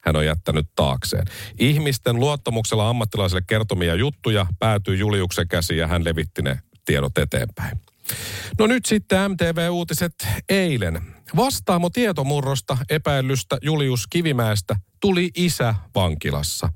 Hän 0.00 0.16
on 0.16 0.26
jättänyt 0.26 0.66
taakseen. 0.76 1.24
Ihmisten 1.58 2.20
luottamuksella 2.20 2.88
ammattilaisille 2.88 3.42
kertomia 3.46 3.94
juttuja 3.94 4.46
päätyi 4.58 4.98
Juliuksen 4.98 5.48
käsiin 5.48 5.78
ja 5.78 5.86
hän 5.86 6.04
levitti 6.04 6.42
ne 6.42 6.60
tiedot 6.84 7.18
eteenpäin. 7.18 7.80
No 8.58 8.66
nyt 8.66 8.86
sitten 8.86 9.30
MTV-uutiset 9.30 10.12
eilen. 10.48 11.02
Vastaamo 11.36 11.90
tietomurrosta 11.90 12.78
epäilystä 12.90 13.58
Julius 13.62 14.06
Kivimäestä 14.06 14.76
tuli 15.00 15.30
isä 15.36 15.74
vankilassa. 15.94 16.68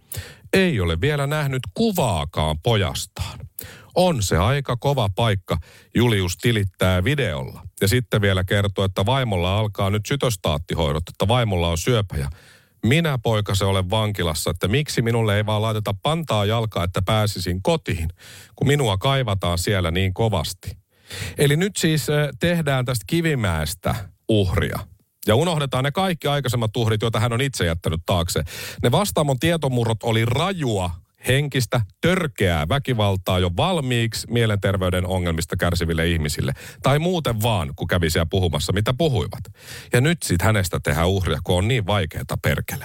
Ei 0.53 0.81
ole 0.81 1.01
vielä 1.01 1.27
nähnyt 1.27 1.63
kuvaakaan 1.75 2.57
pojastaan 2.63 3.50
on 3.95 4.23
se 4.23 4.37
aika 4.37 4.77
kova 4.77 5.09
paikka, 5.09 5.57
Julius 5.95 6.37
tilittää 6.37 7.05
videolla. 7.05 7.63
Ja 7.81 7.89
sitten 7.89 8.21
vielä 8.21 8.45
kertoo, 8.45 8.85
että 8.85 9.07
vaimolla 9.07 9.59
alkaa 9.59 9.91
nyt 9.91 10.07
sytostaattihoidot, 10.07 11.09
että 11.09 11.29
vaimolla 11.29 11.69
on 11.69 11.79
syöpä 11.79 12.17
ja 12.17 12.31
minä 12.87 13.19
poika 13.23 13.55
se 13.55 13.65
olen 13.65 13.91
vankilassa, 13.91 14.51
että 14.51 14.69
miksi 14.69 15.03
minulle 15.03 15.37
ei 15.37 15.47
vaan 15.47 15.63
laiteta 15.63 15.95
pantaa 16.03 16.45
jalkaa, 16.45 16.85
että 16.85 17.03
pääsisin 17.03 17.63
kotiin, 17.63 18.09
kun 18.57 18.67
minua 18.67 18.99
kaivataan 18.99 19.59
siellä 19.59 19.91
niin 19.91 20.15
kovasti. 20.15 20.77
Eli 21.39 21.57
nyt 21.57 21.77
siis 21.77 22.07
tehdään 22.41 22.85
tästä 22.85 23.05
kivimäestä 23.07 23.95
uhria. 24.29 24.79
Ja 25.27 25.35
unohdetaan 25.35 25.85
ne 25.85 25.93
kaikki 25.93 26.29
aikaisemmat 26.29 26.77
uhrit, 26.77 27.03
joita 27.03 27.21
hän 27.21 27.33
on 27.33 27.41
itse 27.41 27.67
jättänyt 27.67 28.01
taakse. 28.07 28.43
Ne 28.83 28.91
vastaamon 28.91 29.39
tietomurrot 29.39 30.03
oli 30.03 30.25
rajua 30.25 30.91
henkistä, 31.29 31.81
törkeää 32.01 32.69
väkivaltaa 32.69 33.39
jo 33.39 33.51
valmiiksi 33.57 34.27
mielenterveyden 34.31 35.07
ongelmista 35.07 35.57
kärsiville 35.57 36.09
ihmisille. 36.09 36.53
Tai 36.83 36.99
muuten 36.99 37.43
vaan, 37.43 37.73
kun 37.77 37.89
kävi 37.89 38.11
siellä 38.11 38.27
puhumassa, 38.31 38.73
mitä 38.73 38.95
puhuivat. 38.99 39.45
Ja 39.93 40.01
nyt 40.01 40.23
sitten 40.23 40.47
hänestä 40.47 40.81
tehdään 40.83 41.09
uhria, 41.09 41.39
kun 41.45 41.59
on 41.59 41.69
niin 41.69 41.87
vaikeaa 41.87 42.25
perkele. 42.43 42.85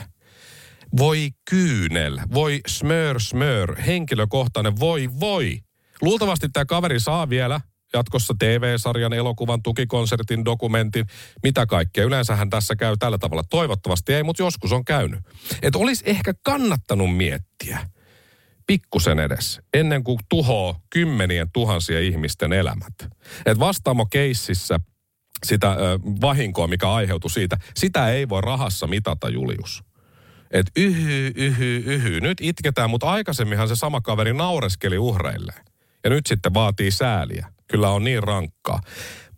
Voi 0.97 1.29
kyynel, 1.49 2.19
voi 2.33 2.61
smör 2.67 3.19
smör, 3.19 3.75
henkilökohtainen 3.81 4.79
voi 4.79 5.09
voi. 5.19 5.59
Luultavasti 6.01 6.49
tämä 6.49 6.65
kaveri 6.65 6.99
saa 6.99 7.29
vielä 7.29 7.61
jatkossa 7.93 8.33
TV-sarjan, 8.39 9.13
elokuvan, 9.13 9.63
tukikonsertin, 9.63 10.45
dokumentin, 10.45 11.05
mitä 11.43 11.65
kaikkea. 11.65 12.03
Yleensähän 12.03 12.49
tässä 12.49 12.75
käy 12.75 12.95
tällä 12.99 13.17
tavalla. 13.17 13.43
Toivottavasti 13.49 14.13
ei, 14.13 14.23
mutta 14.23 14.43
joskus 14.43 14.71
on 14.71 14.85
käynyt. 14.85 15.19
Että 15.61 15.79
olisi 15.79 16.03
ehkä 16.07 16.33
kannattanut 16.43 17.17
miettiä– 17.17 17.79
pikkusen 18.67 19.19
edes, 19.19 19.61
ennen 19.73 20.03
kuin 20.03 20.19
tuhoaa 20.29 20.79
kymmenien 20.89 21.51
tuhansien 21.53 22.03
ihmisten 22.03 22.53
elämät. 22.53 22.93
Et 23.45 23.59
vastaamo 23.59 24.05
keississä 24.05 24.79
sitä 25.45 25.71
ö, 25.71 25.99
vahinkoa, 26.21 26.67
mikä 26.67 26.91
aiheutui 26.91 27.29
siitä, 27.29 27.57
sitä 27.75 28.09
ei 28.09 28.29
voi 28.29 28.41
rahassa 28.41 28.87
mitata, 28.87 29.29
Julius. 29.29 29.83
Et 30.51 30.67
yhy, 30.77 31.31
yhy, 31.35 31.83
yhy. 31.85 32.21
Nyt 32.21 32.37
itketään, 32.41 32.89
mutta 32.89 33.07
aikaisemminhan 33.11 33.67
se 33.67 33.75
sama 33.75 34.01
kaveri 34.01 34.33
naureskeli 34.33 34.97
uhreille. 34.97 35.53
Ja 36.03 36.09
nyt 36.09 36.25
sitten 36.25 36.53
vaatii 36.53 36.91
sääliä. 36.91 37.47
Kyllä 37.67 37.89
on 37.89 38.03
niin 38.03 38.23
rankkaa. 38.23 38.81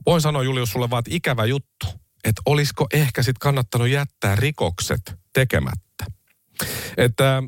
Voin 0.05 0.21
sanoa 0.21 0.43
Julius 0.43 0.71
sulle 0.71 0.89
vaan, 0.89 0.99
että 0.99 1.15
ikävä 1.15 1.45
juttu. 1.45 1.87
Että 2.23 2.41
olisiko 2.45 2.87
ehkä 2.93 3.23
sitten 3.23 3.39
kannattanut 3.39 3.87
jättää 3.87 4.35
rikokset 4.35 5.15
tekemättä. 5.33 5.86
Että 6.97 7.43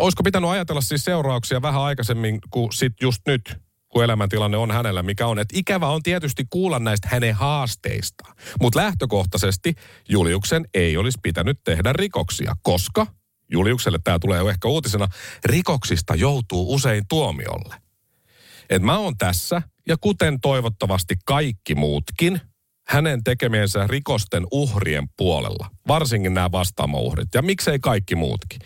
olisiko 0.00 0.22
pitänyt 0.22 0.50
ajatella 0.50 0.80
siis 0.80 1.04
seurauksia 1.04 1.62
vähän 1.62 1.82
aikaisemmin 1.82 2.38
kuin 2.50 2.72
sit 2.72 2.92
just 3.00 3.22
nyt, 3.26 3.56
kun 3.88 4.04
elämäntilanne 4.04 4.56
on 4.56 4.70
hänellä, 4.70 5.02
mikä 5.02 5.26
on. 5.26 5.38
Että 5.38 5.58
ikävä 5.58 5.88
on 5.88 6.02
tietysti 6.02 6.46
kuulla 6.50 6.78
näistä 6.78 7.08
hänen 7.10 7.34
haasteista. 7.34 8.24
Mutta 8.60 8.78
lähtökohtaisesti 8.78 9.74
Juliuksen 10.08 10.68
ei 10.74 10.96
olisi 10.96 11.18
pitänyt 11.22 11.58
tehdä 11.64 11.92
rikoksia, 11.92 12.56
koska 12.62 13.06
Juliukselle 13.52 13.98
tämä 14.04 14.18
tulee 14.18 14.38
jo 14.38 14.48
ehkä 14.48 14.68
uutisena, 14.68 15.08
rikoksista 15.44 16.14
joutuu 16.14 16.74
usein 16.74 17.04
tuomiolle. 17.08 17.76
Et 18.70 18.82
mä 18.82 18.98
oon 18.98 19.18
tässä, 19.18 19.62
ja 19.88 19.96
kuten 20.00 20.40
toivottavasti 20.40 21.16
kaikki 21.24 21.74
muutkin– 21.74 22.40
hänen 22.88 23.24
tekemiensä 23.24 23.86
rikosten 23.86 24.46
uhrien 24.50 25.08
puolella. 25.16 25.70
Varsinkin 25.88 26.34
nämä 26.34 26.52
vastaamouhrit. 26.52 27.28
Ja 27.34 27.42
miksei 27.42 27.78
kaikki 27.78 28.14
muutkin. 28.14 28.60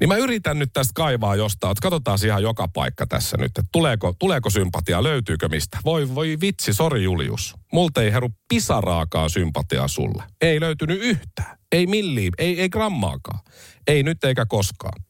Niin 0.00 0.08
mä 0.08 0.16
yritän 0.16 0.58
nyt 0.58 0.70
tästä 0.72 0.92
kaivaa 0.94 1.36
jostain, 1.36 1.72
että 1.72 1.82
katsotaan 1.82 2.18
ihan 2.26 2.42
joka 2.42 2.68
paikka 2.68 3.06
tässä 3.06 3.36
nyt, 3.36 3.46
että 3.46 3.62
tuleeko, 3.72 4.14
tuleeko 4.18 4.50
sympatia, 4.50 5.02
löytyykö 5.02 5.48
mistä. 5.48 5.78
Voi, 5.84 6.14
voi 6.14 6.36
vitsi, 6.40 6.74
sori 6.74 7.02
Julius. 7.02 7.54
Multa 7.72 8.02
ei 8.02 8.12
heru 8.12 8.28
pisaraakaan 8.48 9.30
sympatiaa 9.30 9.88
sulle. 9.88 10.22
Ei 10.40 10.60
löytynyt 10.60 11.00
yhtään. 11.00 11.58
Ei 11.72 11.86
milliin, 11.86 12.32
ei, 12.38 12.60
ei 12.60 12.68
grammaakaan. 12.68 13.40
Ei 13.86 14.02
nyt 14.02 14.24
eikä 14.24 14.46
koskaan. 14.46 15.02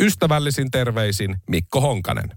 Ystävällisin 0.00 0.70
terveisin 0.70 1.36
Mikko 1.50 1.80
Honkanen. 1.80 2.32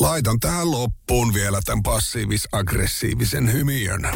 Laitan 0.00 0.40
tähän 0.40 0.70
loppuun 0.70 1.34
vielä 1.34 1.60
tämän 1.64 1.82
passiivis-aggressiivisen 1.82 3.52
hymiön. 3.52 4.10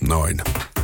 Noin. 0.00 0.75